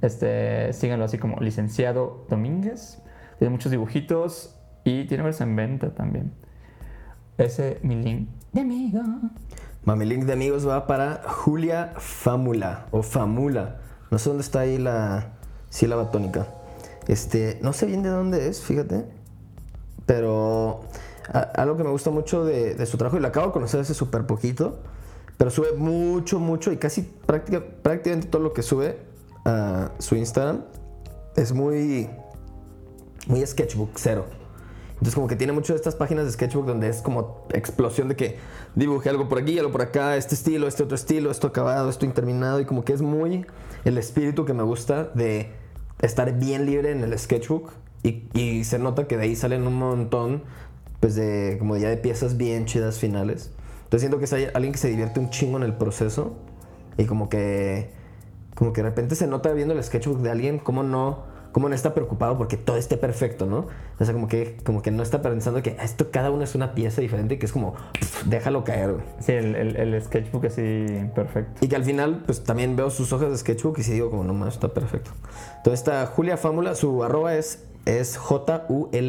Este, 0.00 0.72
síganlo 0.72 1.04
así 1.04 1.18
como 1.18 1.40
licenciado 1.40 2.24
Domínguez. 2.30 3.02
Tiene 3.38 3.50
muchos 3.50 3.72
dibujitos 3.72 4.54
y 4.84 5.04
tiene 5.06 5.24
versión 5.24 5.50
en 5.50 5.56
venta 5.56 5.90
también. 5.94 6.32
Ese 7.38 7.80
mi 7.82 7.96
link 7.96 8.28
de 8.52 8.60
amigo. 8.60 9.02
Mami 9.84 10.04
link 10.04 10.24
de 10.24 10.32
amigos 10.32 10.66
va 10.68 10.86
para 10.86 11.22
Julia 11.26 11.92
Famula 11.96 12.86
o 12.92 13.02
Famula. 13.02 13.78
No 14.10 14.18
sé 14.18 14.28
dónde 14.30 14.42
está 14.42 14.60
ahí 14.60 14.78
la 14.78 15.32
sílaba 15.68 16.10
tónica. 16.10 16.46
Este, 17.08 17.58
no 17.62 17.72
sé 17.72 17.86
bien 17.86 18.02
de 18.02 18.08
dónde 18.08 18.48
es, 18.48 18.62
fíjate. 18.62 19.04
Pero 20.06 20.82
a- 21.32 21.40
algo 21.40 21.76
que 21.76 21.84
me 21.84 21.90
gusta 21.90 22.10
mucho 22.10 22.44
de, 22.44 22.74
de 22.74 22.86
su 22.86 22.96
trabajo, 22.98 23.16
y 23.16 23.20
lo 23.20 23.28
acabo 23.28 23.46
de 23.48 23.52
conocer 23.52 23.80
hace 23.80 23.94
súper 23.94 24.26
poquito, 24.26 24.80
pero 25.36 25.50
sube 25.50 25.72
mucho, 25.76 26.38
mucho 26.38 26.72
y 26.72 26.76
casi 26.76 27.02
práctica- 27.02 27.64
prácticamente 27.82 28.28
todo 28.28 28.42
lo 28.42 28.52
que 28.52 28.62
sube 28.62 28.98
a 29.44 29.92
su 29.98 30.16
Instagram 30.16 30.64
es 31.36 31.52
muy, 31.52 32.08
muy 33.26 33.46
sketchbook, 33.46 33.90
cero. 33.96 34.24
Entonces 34.92 35.14
como 35.14 35.26
que 35.26 35.36
tiene 35.36 35.52
mucho 35.52 35.74
de 35.74 35.76
estas 35.76 35.94
páginas 35.94 36.24
de 36.24 36.32
sketchbook 36.32 36.64
donde 36.66 36.88
es 36.88 37.02
como 37.02 37.46
explosión 37.52 38.08
de 38.08 38.16
que 38.16 38.38
dibujé 38.74 39.10
algo 39.10 39.28
por 39.28 39.38
aquí, 39.38 39.58
algo 39.58 39.70
por 39.70 39.82
acá, 39.82 40.16
este 40.16 40.34
estilo, 40.34 40.66
este 40.66 40.84
otro 40.84 40.94
estilo, 40.94 41.30
esto 41.30 41.48
acabado, 41.48 41.90
esto 41.90 42.06
interminado 42.06 42.60
y 42.60 42.64
como 42.64 42.82
que 42.82 42.94
es 42.94 43.02
muy 43.02 43.44
el 43.84 43.98
espíritu 43.98 44.46
que 44.46 44.54
me 44.54 44.62
gusta 44.62 45.04
de 45.04 45.50
estar 46.00 46.38
bien 46.38 46.64
libre 46.64 46.92
en 46.92 47.02
el 47.02 47.18
sketchbook 47.18 47.72
y, 48.02 48.24
y 48.32 48.64
se 48.64 48.78
nota 48.78 49.06
que 49.06 49.18
de 49.18 49.24
ahí 49.24 49.36
salen 49.36 49.66
un 49.66 49.74
montón 49.74 50.42
pues 51.00 51.14
de 51.14 51.56
como 51.58 51.76
ya 51.76 51.90
de 51.90 51.98
piezas 51.98 52.38
bien 52.38 52.64
chidas 52.64 52.98
finales. 52.98 53.50
Entonces 53.86 54.00
siento 54.00 54.18
que 54.18 54.24
es 54.26 54.32
alguien 54.54 54.72
que 54.72 54.78
se 54.78 54.88
divierte 54.88 55.20
un 55.20 55.30
chingo 55.30 55.56
en 55.56 55.62
el 55.62 55.74
proceso 55.74 56.34
y 56.98 57.04
como 57.04 57.28
que 57.28 57.90
como 58.54 58.72
que 58.72 58.82
de 58.82 58.88
repente 58.88 59.14
se 59.14 59.26
nota 59.26 59.52
viendo 59.52 59.74
el 59.74 59.82
sketchbook 59.84 60.18
de 60.20 60.30
alguien 60.30 60.58
cómo 60.58 60.82
no 60.82 61.34
cómo 61.52 61.68
no 61.70 61.74
está 61.74 61.94
preocupado 61.94 62.36
porque 62.36 62.56
todo 62.58 62.76
esté 62.76 62.96
perfecto, 62.98 63.46
¿no? 63.46 63.66
O 63.98 64.04
sea, 64.04 64.12
como 64.12 64.28
que 64.28 64.58
como 64.64 64.82
que 64.82 64.90
no 64.90 65.02
está 65.02 65.22
pensando 65.22 65.62
que 65.62 65.76
esto 65.82 66.10
cada 66.10 66.30
uno 66.30 66.42
es 66.44 66.54
una 66.54 66.74
pieza 66.74 67.00
diferente 67.00 67.38
que 67.38 67.46
es 67.46 67.52
como 67.52 67.74
pff, 67.98 68.24
déjalo 68.26 68.62
caer, 68.64 68.92
güey. 68.94 69.04
Sí, 69.20 69.32
el, 69.32 69.54
el- 69.54 69.76
el 69.76 70.02
sketchbook 70.02 70.44
así 70.46 70.86
perfecto. 71.14 71.64
Y 71.64 71.68
que 71.68 71.76
al 71.76 71.84
final, 71.84 72.22
pues 72.26 72.44
también 72.44 72.76
veo 72.76 72.90
sus 72.90 73.10
hojas 73.14 73.30
de 73.30 73.38
sketchbook 73.38 73.78
y 73.78 73.82
sí 73.84 73.92
digo, 73.92 74.10
como 74.10 74.24
no 74.24 74.34
más, 74.34 74.54
está 74.54 74.68
perfecto. 74.68 75.12
Entonces, 75.58 75.80
esta 75.80 76.04
Julia 76.06 76.36
Fámula, 76.36 76.74
su 76.74 77.02
arroba 77.04 77.34
es, 77.36 77.64
es 77.86 78.18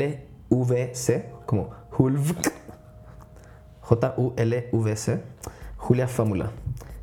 J-U-L-V-C, 0.08 1.26
como 1.46 1.70
Hulvk. 1.98 2.52
J-U-L-V-C. 3.88 5.21
Julia 5.78 6.08
Fámula. 6.10 6.52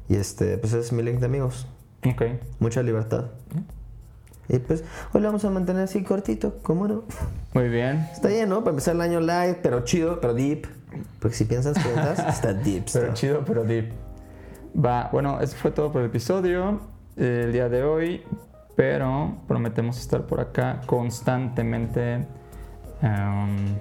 Y 0.09 0.16
este, 0.16 0.59
pues 0.59 0.75
es 0.75 0.92
mi 0.92 1.03
link 1.03 1.18
de 1.18 1.27
amigos. 1.27 1.66
Ok. 2.07 2.23
Mucha 2.61 2.83
libertad. 2.83 3.31
Y 4.51 4.59
pues, 4.59 4.85
hoy 5.14 5.23
lo 5.23 5.29
vamos 5.29 5.44
a 5.47 5.51
mantener 5.51 5.85
así 5.85 6.03
cortito, 6.03 6.59
¿cómo 6.62 6.87
no? 6.87 7.05
Muy 7.55 7.70
bien. 7.70 8.07
Está 8.12 8.29
bien, 8.29 8.51
¿no? 8.51 8.59
Para 8.61 8.73
empezar 8.73 8.94
el 8.94 9.01
año 9.01 9.20
live, 9.20 9.61
pero 9.62 9.85
chido, 9.85 10.20
pero 10.20 10.35
deep. 10.35 10.66
Porque 11.20 11.35
si 11.35 11.47
piensas 11.47 11.79
preguntas, 11.79 12.18
está 12.29 12.53
deep. 12.53 12.85
Pero 12.92 13.07
está. 13.07 13.14
chido, 13.14 13.42
pero 13.47 13.64
deep. 13.64 13.90
Va, 14.77 15.09
bueno, 15.11 15.40
eso 15.40 15.57
fue 15.57 15.70
todo 15.70 15.90
por 15.90 16.03
el 16.03 16.09
episodio 16.09 16.81
eh, 17.16 17.44
el 17.47 17.53
día 17.55 17.70
de 17.70 17.83
hoy. 17.83 18.23
Pero 18.77 19.38
prometemos 19.49 19.99
estar 19.99 20.27
por 20.27 20.40
acá 20.40 20.83
constantemente. 20.85 22.27
em, 23.01 23.79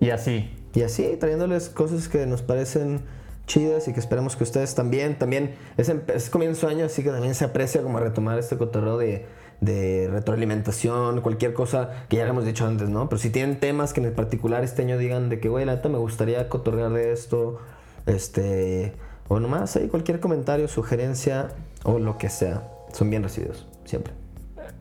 y 0.00 0.10
así. 0.10 0.57
Y 0.74 0.82
así, 0.82 1.16
trayéndoles 1.18 1.68
cosas 1.68 2.08
que 2.08 2.26
nos 2.26 2.42
parecen 2.42 3.00
chidas 3.46 3.88
y 3.88 3.92
que 3.94 4.00
esperamos 4.00 4.36
que 4.36 4.44
ustedes 4.44 4.74
también. 4.74 5.18
También 5.18 5.54
es, 5.76 5.88
em- 5.88 6.02
es 6.14 6.28
comienzo 6.30 6.66
de 6.66 6.74
año, 6.74 6.84
así 6.86 7.02
que 7.02 7.10
también 7.10 7.34
se 7.34 7.44
aprecia 7.44 7.82
como 7.82 7.98
retomar 7.98 8.38
este 8.38 8.56
cotorreo 8.58 8.98
de, 8.98 9.26
de 9.60 10.08
retroalimentación, 10.12 11.20
cualquier 11.22 11.54
cosa 11.54 12.04
que 12.08 12.18
ya 12.18 12.26
hemos 12.28 12.44
dicho 12.44 12.66
antes, 12.66 12.88
¿no? 12.90 13.08
Pero 13.08 13.18
si 13.18 13.30
tienen 13.30 13.58
temas 13.58 13.92
que 13.92 14.02
en 14.02 14.14
particular 14.14 14.62
este 14.64 14.82
año 14.82 14.98
digan 14.98 15.30
de 15.30 15.40
que, 15.40 15.48
güey, 15.48 15.64
la 15.64 15.74
neta 15.76 15.88
me 15.88 15.98
gustaría 15.98 16.48
cotorrear 16.48 16.92
de 16.92 17.12
esto, 17.12 17.58
este, 18.06 18.92
o 19.28 19.40
nomás 19.40 19.74
ahí 19.76 19.88
cualquier 19.88 20.20
comentario, 20.20 20.68
sugerencia 20.68 21.48
o 21.84 21.98
lo 21.98 22.18
que 22.18 22.28
sea, 22.28 22.62
son 22.92 23.08
bien 23.10 23.22
recibidos, 23.22 23.66
siempre. 23.84 24.12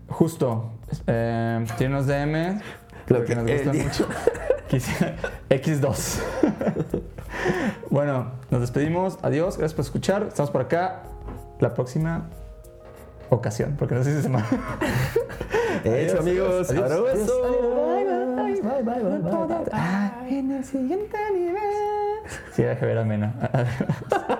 Justo. 0.10 0.72
Eh, 1.06 1.66
tiene 1.78 1.96
unos 1.96 2.08
DM. 2.08 2.62
Lo 3.08 3.24
que 3.26 3.36
nos 3.36 3.46
dijo. 3.46 3.74
mucho. 3.74 4.08
Quisiera- 4.68 5.16
X2. 5.50 6.20
bueno, 7.90 8.32
nos 8.50 8.62
despedimos. 8.62 9.18
Adiós. 9.22 9.58
Gracias 9.58 9.74
por 9.74 9.86
escuchar. 9.86 10.24
Estamos 10.24 10.52
por 10.52 10.62
acá. 10.62 11.04
La 11.60 11.74
próxima 11.74 12.28
ocasión. 13.30 13.76
Porque 13.78 13.96
no 13.96 14.04
sé 14.04 14.16
si 14.16 14.22
se 14.22 14.30
llama. 14.30 14.46
Hecho, 15.84 16.20
amigos. 16.20 16.70
Adiós. 16.70 16.92
Abrazo. 16.92 17.08
Adiós. 17.08 17.32
Bye, 18.64 18.84
bye, 18.84 19.04
bye, 19.04 19.20
bye, 19.20 19.46
bye. 19.48 19.66
Ah, 19.72 20.24
en 20.28 20.52
el 20.52 20.64
siguiente 20.66 21.18
nivel. 21.34 21.62
Sí, 22.54 22.64
deje 22.64 22.86
ver 22.86 22.98
a 22.98 23.04
Mena. 23.06 23.34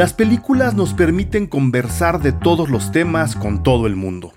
Las 0.00 0.14
películas 0.14 0.72
nos 0.72 0.94
permiten 0.94 1.46
conversar 1.46 2.22
de 2.22 2.32
todos 2.32 2.70
los 2.70 2.90
temas 2.90 3.36
con 3.36 3.62
todo 3.62 3.86
el 3.86 3.96
mundo. 3.96 4.32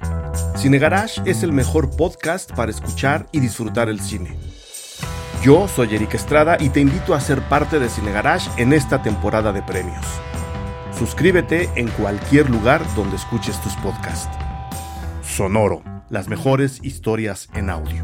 Cine 0.57 0.77
Garage 0.77 1.21
es 1.23 1.41
el 1.41 1.53
mejor 1.53 1.95
podcast 1.95 2.51
para 2.51 2.69
escuchar 2.69 3.27
y 3.31 3.39
disfrutar 3.39 3.87
el 3.87 4.01
cine. 4.01 4.35
Yo 5.41 5.69
soy 5.69 5.95
Eric 5.95 6.15
Estrada 6.15 6.57
y 6.59 6.67
te 6.67 6.81
invito 6.81 7.13
a 7.13 7.21
ser 7.21 7.41
parte 7.43 7.79
de 7.79 7.87
Cine 7.87 8.11
Garage 8.11 8.49
en 8.61 8.73
esta 8.73 9.01
temporada 9.01 9.53
de 9.53 9.61
premios. 9.61 10.05
Suscríbete 10.99 11.69
en 11.77 11.87
cualquier 11.91 12.49
lugar 12.49 12.81
donde 12.93 13.15
escuches 13.15 13.57
tus 13.61 13.73
podcasts. 13.77 14.37
Sonoro, 15.21 15.81
las 16.09 16.27
mejores 16.27 16.81
historias 16.83 17.47
en 17.53 17.69
audio. 17.69 18.03